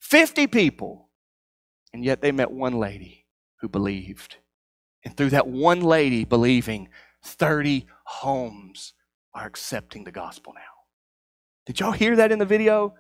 50 0.07 0.47
people. 0.47 1.09
And 1.93 2.05
yet 2.05 2.21
they 2.21 2.31
met 2.31 2.51
one 2.51 2.75
lady 2.75 3.27
who 3.61 3.69
believed. 3.69 4.37
And 5.05 5.17
through 5.17 5.31
that 5.31 5.49
one 5.49 5.81
lady 5.81 6.25
believing, 6.25 6.89
30 7.25 7.87
homes 8.05 8.93
are 9.35 9.47
accepting 9.47 10.05
the 10.05 10.13
gospel 10.13 10.53
now. 10.55 10.61
Did 11.65 11.81
y'all 11.81 11.93
hear 11.93 12.17
that 12.17 12.31
in 12.31 12.39
the 12.39 12.45
video? 12.45 12.95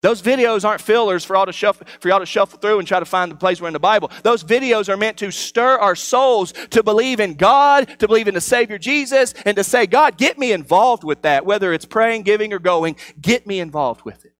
Those 0.00 0.22
videos 0.22 0.64
aren't 0.64 0.80
fillers 0.80 1.24
for, 1.24 1.34
y'all, 1.34 1.46
to 1.46 1.52
shuffle, 1.52 1.86
for 2.00 2.08
y'all 2.08 2.20
to 2.20 2.26
shuffle 2.26 2.58
through 2.58 2.78
and 2.78 2.86
try 2.86 3.00
to 3.00 3.06
find 3.06 3.30
the 3.30 3.36
place 3.36 3.60
we're 3.60 3.68
in 3.68 3.72
the 3.72 3.80
Bible. 3.80 4.10
Those 4.22 4.42
videos 4.42 4.88
are 4.88 4.96
meant 4.96 5.16
to 5.18 5.30
stir 5.30 5.78
our 5.78 5.96
souls 5.96 6.52
to 6.70 6.82
believe 6.82 7.20
in 7.20 7.34
God, 7.34 7.98
to 7.98 8.06
believe 8.08 8.28
in 8.28 8.34
the 8.34 8.40
Savior 8.40 8.78
Jesus, 8.78 9.32
and 9.44 9.56
to 9.56 9.64
say, 9.64 9.86
God, 9.86 10.16
get 10.16 10.38
me 10.38 10.52
involved 10.52 11.04
with 11.04 11.22
that. 11.22 11.44
Whether 11.44 11.72
it's 11.72 11.84
praying, 11.84 12.22
giving, 12.22 12.52
or 12.52 12.58
going, 12.58 12.96
get 13.20 13.46
me 13.46 13.60
involved 13.60 14.04
with 14.04 14.24
it. 14.24 14.34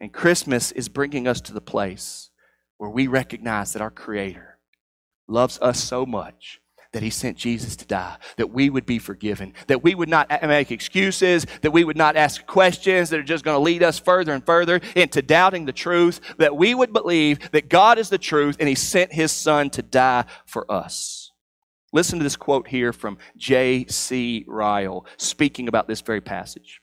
And 0.00 0.12
Christmas 0.12 0.72
is 0.72 0.88
bringing 0.88 1.26
us 1.26 1.40
to 1.42 1.52
the 1.52 1.60
place 1.60 2.30
where 2.76 2.90
we 2.90 3.06
recognize 3.06 3.72
that 3.72 3.82
our 3.82 3.90
Creator 3.90 4.58
loves 5.26 5.58
us 5.60 5.82
so 5.82 6.06
much 6.06 6.60
that 6.92 7.02
he 7.02 7.10
sent 7.10 7.36
Jesus 7.36 7.76
to 7.76 7.86
die, 7.86 8.16
that 8.36 8.50
we 8.50 8.70
would 8.70 8.86
be 8.86 8.98
forgiven, 8.98 9.52
that 9.66 9.82
we 9.82 9.94
would 9.94 10.08
not 10.08 10.30
make 10.42 10.70
excuses, 10.70 11.44
that 11.60 11.70
we 11.70 11.84
would 11.84 11.98
not 11.98 12.16
ask 12.16 12.46
questions 12.46 13.10
that 13.10 13.20
are 13.20 13.24
just 13.24 13.44
going 13.44 13.56
to 13.56 13.62
lead 13.62 13.82
us 13.82 13.98
further 13.98 14.32
and 14.32 14.44
further 14.46 14.80
into 14.96 15.20
doubting 15.20 15.66
the 15.66 15.72
truth, 15.72 16.20
that 16.38 16.56
we 16.56 16.74
would 16.74 16.92
believe 16.92 17.50
that 17.50 17.68
God 17.68 17.98
is 17.98 18.08
the 18.08 18.18
truth 18.18 18.56
and 18.58 18.68
he 18.68 18.74
sent 18.74 19.12
his 19.12 19.32
son 19.32 19.68
to 19.70 19.82
die 19.82 20.24
for 20.46 20.70
us. 20.70 21.32
Listen 21.92 22.18
to 22.18 22.22
this 22.22 22.36
quote 22.36 22.68
here 22.68 22.92
from 22.92 23.18
J.C. 23.36 24.44
Ryle 24.46 25.04
speaking 25.18 25.68
about 25.68 25.88
this 25.88 26.00
very 26.00 26.20
passage. 26.20 26.80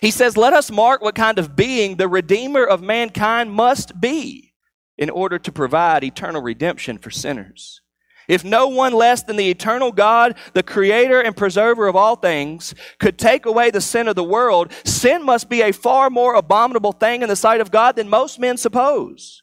He 0.00 0.10
says, 0.10 0.36
Let 0.36 0.52
us 0.52 0.70
mark 0.70 1.02
what 1.02 1.14
kind 1.14 1.38
of 1.38 1.56
being 1.56 1.96
the 1.96 2.08
Redeemer 2.08 2.64
of 2.64 2.82
mankind 2.82 3.52
must 3.52 4.00
be 4.00 4.54
in 4.96 5.10
order 5.10 5.38
to 5.38 5.52
provide 5.52 6.04
eternal 6.04 6.42
redemption 6.42 6.98
for 6.98 7.10
sinners. 7.10 7.80
If 8.26 8.44
no 8.44 8.68
one 8.68 8.94
less 8.94 9.22
than 9.22 9.36
the 9.36 9.50
eternal 9.50 9.92
God, 9.92 10.36
the 10.54 10.62
creator 10.62 11.20
and 11.20 11.36
preserver 11.36 11.86
of 11.86 11.96
all 11.96 12.16
things, 12.16 12.74
could 12.98 13.18
take 13.18 13.44
away 13.44 13.70
the 13.70 13.80
sin 13.80 14.08
of 14.08 14.16
the 14.16 14.24
world, 14.24 14.72
sin 14.84 15.22
must 15.22 15.48
be 15.50 15.60
a 15.60 15.72
far 15.72 16.08
more 16.08 16.34
abominable 16.34 16.92
thing 16.92 17.22
in 17.22 17.28
the 17.28 17.36
sight 17.36 17.60
of 17.60 17.70
God 17.70 17.96
than 17.96 18.08
most 18.08 18.38
men 18.38 18.56
suppose. 18.56 19.42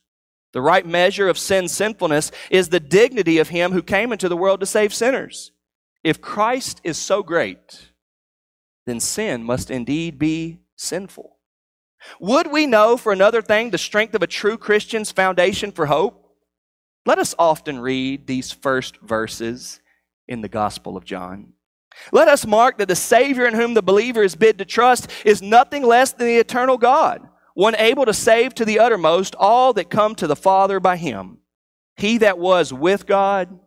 The 0.53 0.61
right 0.61 0.85
measure 0.85 1.29
of 1.29 1.37
sin's 1.37 1.71
sinfulness 1.71 2.31
is 2.49 2.69
the 2.69 2.79
dignity 2.79 3.37
of 3.37 3.49
him 3.49 3.71
who 3.71 3.83
came 3.83 4.11
into 4.11 4.27
the 4.27 4.37
world 4.37 4.59
to 4.61 4.65
save 4.65 4.93
sinners. 4.93 5.51
If 6.03 6.19
Christ 6.19 6.81
is 6.83 6.97
so 6.97 7.21
great, 7.23 7.90
then 8.85 8.99
sin 8.99 9.43
must 9.43 9.71
indeed 9.71 10.17
be 10.17 10.59
sinful. 10.75 11.37
Would 12.19 12.51
we 12.51 12.65
know 12.65 12.97
for 12.97 13.11
another 13.11 13.41
thing 13.41 13.69
the 13.69 13.77
strength 13.77 14.15
of 14.15 14.23
a 14.23 14.27
true 14.27 14.57
Christian's 14.57 15.11
foundation 15.11 15.71
for 15.71 15.85
hope? 15.85 16.35
Let 17.05 17.19
us 17.19 17.35
often 17.37 17.79
read 17.79 18.27
these 18.27 18.51
first 18.51 18.97
verses 18.97 19.81
in 20.27 20.41
the 20.41 20.49
Gospel 20.49 20.97
of 20.97 21.05
John. 21.05 21.53
Let 22.11 22.27
us 22.27 22.45
mark 22.47 22.77
that 22.77 22.87
the 22.87 22.95
Savior 22.95 23.45
in 23.45 23.53
whom 23.53 23.73
the 23.73 23.81
believer 23.81 24.23
is 24.23 24.35
bid 24.35 24.57
to 24.59 24.65
trust 24.65 25.09
is 25.25 25.41
nothing 25.41 25.83
less 25.83 26.13
than 26.13 26.27
the 26.27 26.37
eternal 26.37 26.77
God, 26.77 27.27
one 27.53 27.75
able 27.75 28.05
to 28.05 28.13
save 28.13 28.55
to 28.55 28.65
the 28.65 28.79
uttermost 28.79 29.35
all 29.35 29.73
that 29.73 29.89
come 29.89 30.15
to 30.15 30.27
the 30.27 30.35
Father 30.35 30.79
by 30.79 30.97
him. 30.97 31.39
He 31.97 32.17
that 32.19 32.39
was 32.39 32.71
with 32.71 33.05
God 33.05 33.59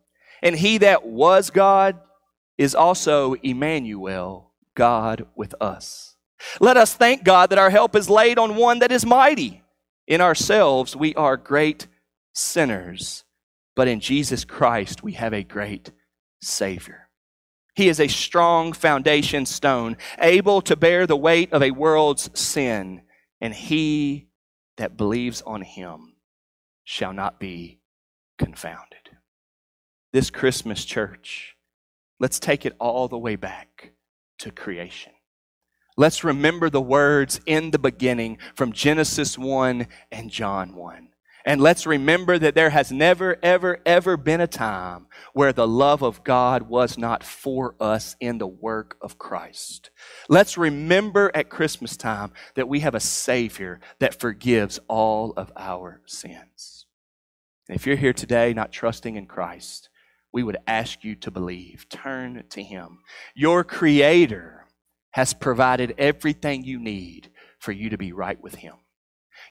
and 0.43 0.57
he 0.57 0.79
that 0.79 1.07
was 1.07 1.51
God 1.51 1.99
is 2.57 2.75
also 2.75 3.35
Emmanuel, 3.35 4.53
God 4.75 5.27
with 5.35 5.55
us. 5.61 6.17
Let 6.61 6.77
us 6.77 6.95
thank 6.95 7.25
God 7.25 7.51
that 7.51 7.59
our 7.59 7.71
help 7.71 7.97
is 7.97 8.11
laid 8.11 8.39
on 8.39 8.57
one 8.57 8.81
that 8.81 8.93
is 8.93 9.07
mighty. 9.07 9.63
In 10.07 10.21
ourselves, 10.21 10.95
we 10.95 11.15
are 11.15 11.37
great 11.37 11.87
sinners 12.35 13.25
but 13.75 13.89
in 13.89 14.01
Jesus 14.01 14.45
Christ, 14.45 15.03
we 15.03 15.13
have 15.13 15.33
a 15.33 15.43
great 15.43 15.91
Savior. 16.41 17.09
He 17.75 17.89
is 17.89 17.99
a 17.99 18.09
strong 18.09 18.73
foundation 18.73 19.47
stone, 19.47 19.97
able 20.19 20.61
to 20.63 20.77
bear 20.77 21.07
the 21.07 21.17
weight 21.17 21.53
of 21.53 21.63
a 21.63 21.73
world's 21.73 22.31
sin, 22.39 23.03
and 23.41 23.53
he 23.53 24.29
that 24.77 24.97
believes 24.97 25.43
on 25.43 25.63
him 25.63 26.15
shall 26.85 27.13
not 27.13 27.41
be 27.41 27.81
confounded. 28.39 28.99
This 30.13 30.31
Christmas, 30.31 30.85
church, 30.85 31.57
let's 32.21 32.39
take 32.39 32.65
it 32.65 32.77
all 32.79 33.09
the 33.09 33.19
way 33.19 33.35
back 33.35 33.74
to 34.39 34.51
creation. 34.51 35.13
Let's 35.97 36.25
remember 36.25 36.71
the 36.71 36.81
words 36.81 37.41
in 37.47 37.71
the 37.71 37.79
beginning 37.79 38.39
from 38.55 38.73
Genesis 38.73 39.39
1 39.39 39.87
and 40.11 40.31
John 40.31 40.75
1. 40.75 41.09
And 41.47 41.61
let's 41.61 41.87
remember 41.87 42.39
that 42.39 42.55
there 42.55 42.71
has 42.71 42.91
never, 42.91 43.37
ever, 43.43 43.79
ever 43.85 44.17
been 44.17 44.41
a 44.41 44.47
time 44.47 45.07
where 45.35 45.53
the 45.53 45.69
love 45.69 46.03
of 46.03 46.25
God 46.25 46.63
was 46.63 46.97
not 46.97 47.23
for 47.23 47.75
us 47.79 48.17
in 48.19 48.39
the 48.39 48.47
work 48.47 48.97
of 49.03 49.19
Christ. 49.19 49.91
Let's 50.29 50.57
remember 50.57 51.31
at 51.35 51.51
Christmas 51.51 51.99
time 51.99 52.33
that 52.55 52.69
we 52.69 52.81
have 52.81 52.95
a 52.95 53.01
Savior 53.01 53.81
that 53.99 54.19
forgives 54.19 54.81
all 54.89 55.35
of 55.37 55.53
our 55.55 56.01
sins. 56.07 56.87
And 57.69 57.77
if 57.77 57.87
you're 57.87 57.97
here 57.97 58.15
today 58.15 58.55
not 58.55 58.73
trusting 58.73 59.17
in 59.17 59.27
Christ, 59.27 59.91
we 60.35 60.43
would 60.43 60.59
ask 60.67 61.05
you 61.05 61.15
to 61.15 61.31
believe. 61.31 61.87
Turn 61.89 62.43
to 62.51 62.63
Him. 62.63 62.99
Your 63.37 63.63
Creator 63.63 64.67
has 65.13 65.33
provided 65.33 65.95
everything 65.97 66.65
you 66.65 66.81
need 66.81 67.31
for 67.61 67.71
you 67.71 67.89
to 67.89 67.97
be 67.97 68.13
right 68.13 68.43
with 68.43 68.57
Him. 68.57 68.75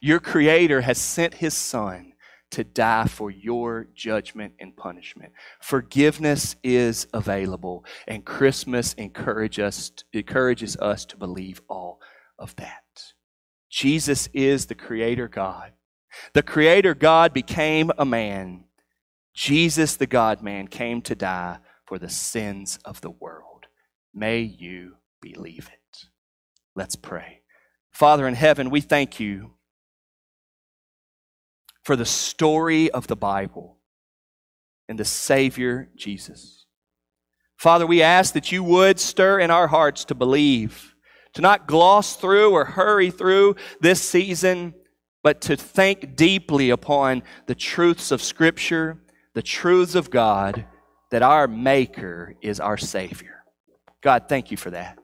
Your 0.02 0.20
Creator 0.20 0.82
has 0.82 0.98
sent 0.98 1.36
His 1.36 1.54
Son 1.54 2.12
to 2.52 2.66
die 2.66 3.08
for 3.08 3.32
your 3.32 3.88
judgment 3.96 4.56
and 4.60 4.76
punishment. 4.76 5.32
Forgiveness 5.62 6.58
is 6.64 7.08
available, 7.14 7.86
and 8.06 8.26
Christmas 8.26 8.94
encourage 8.96 9.60
us, 9.60 9.92
encourages 10.12 10.76
us 10.78 11.06
to 11.06 11.18
believe 11.18 11.62
all 11.70 12.02
of 12.38 12.56
that. 12.58 13.14
Jesus 13.70 14.28
is 14.34 14.66
the 14.66 14.76
Creator 14.76 15.30
God. 15.30 15.72
The 16.34 16.44
Creator 16.44 16.94
God 16.96 17.34
became 17.34 17.90
a 17.98 18.06
man. 18.06 18.66
Jesus, 19.34 19.96
the 19.96 20.06
God 20.06 20.42
man, 20.42 20.68
came 20.68 21.02
to 21.04 21.16
die 21.16 21.58
for 21.86 21.98
the 21.98 22.10
sins 22.10 22.80
of 22.86 23.02
the 23.02 23.10
world. 23.10 23.66
May 24.14 24.42
you 24.42 24.98
believe 25.22 25.70
it. 25.72 26.06
Let's 26.76 26.96
pray. 26.96 27.42
Father 27.92 28.28
in 28.28 28.36
heaven, 28.36 28.70
we 28.70 28.82
thank 28.82 29.20
you 29.20 29.52
for 31.84 31.96
the 31.96 32.06
story 32.06 32.90
of 32.92 33.08
the 33.08 33.16
Bible 33.16 33.78
and 34.88 34.98
the 34.98 35.06
Savior 35.06 35.90
Jesus. 35.96 36.66
Father, 37.58 37.86
we 37.86 38.02
ask 38.02 38.34
that 38.34 38.52
you 38.52 38.64
would 38.64 39.00
stir 39.00 39.40
in 39.40 39.52
our 39.52 39.68
hearts 39.68 40.06
to 40.06 40.16
believe, 40.16 40.96
to 41.34 41.42
not 41.42 41.68
gloss 41.68 42.16
through 42.16 42.52
or 42.52 42.66
hurry 42.66 43.10
through 43.10 43.56
this 43.80 44.02
season, 44.02 44.74
but 45.24 45.42
to 45.42 45.56
think 45.56 46.16
deeply 46.16 46.70
upon 46.70 47.24
the 47.48 47.56
truths 47.56 48.12
of 48.12 48.22
Scripture, 48.22 49.03
the 49.34 49.42
truths 49.42 49.96
of 49.96 50.10
God, 50.10 50.66
that 51.12 51.22
our 51.22 51.48
Maker 51.48 52.36
is 52.42 52.60
our 52.60 52.78
Savior. 52.78 53.44
God, 54.02 54.26
thank 54.28 54.52
you 54.52 54.58
for 54.58 54.72
that. 54.72 54.98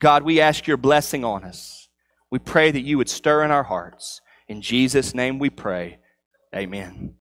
God, 0.00 0.22
we 0.22 0.40
ask 0.40 0.66
your 0.66 0.76
blessing 0.76 1.24
on 1.24 1.44
us. 1.44 1.88
We 2.30 2.38
pray 2.38 2.70
that 2.70 2.80
you 2.80 2.98
would 2.98 3.08
stir 3.08 3.44
in 3.44 3.50
our 3.50 3.62
hearts. 3.62 4.20
In 4.48 4.60
Jesus' 4.60 5.14
name 5.14 5.38
we 5.38 5.50
pray. 5.50 5.98
Amen. 6.54 7.14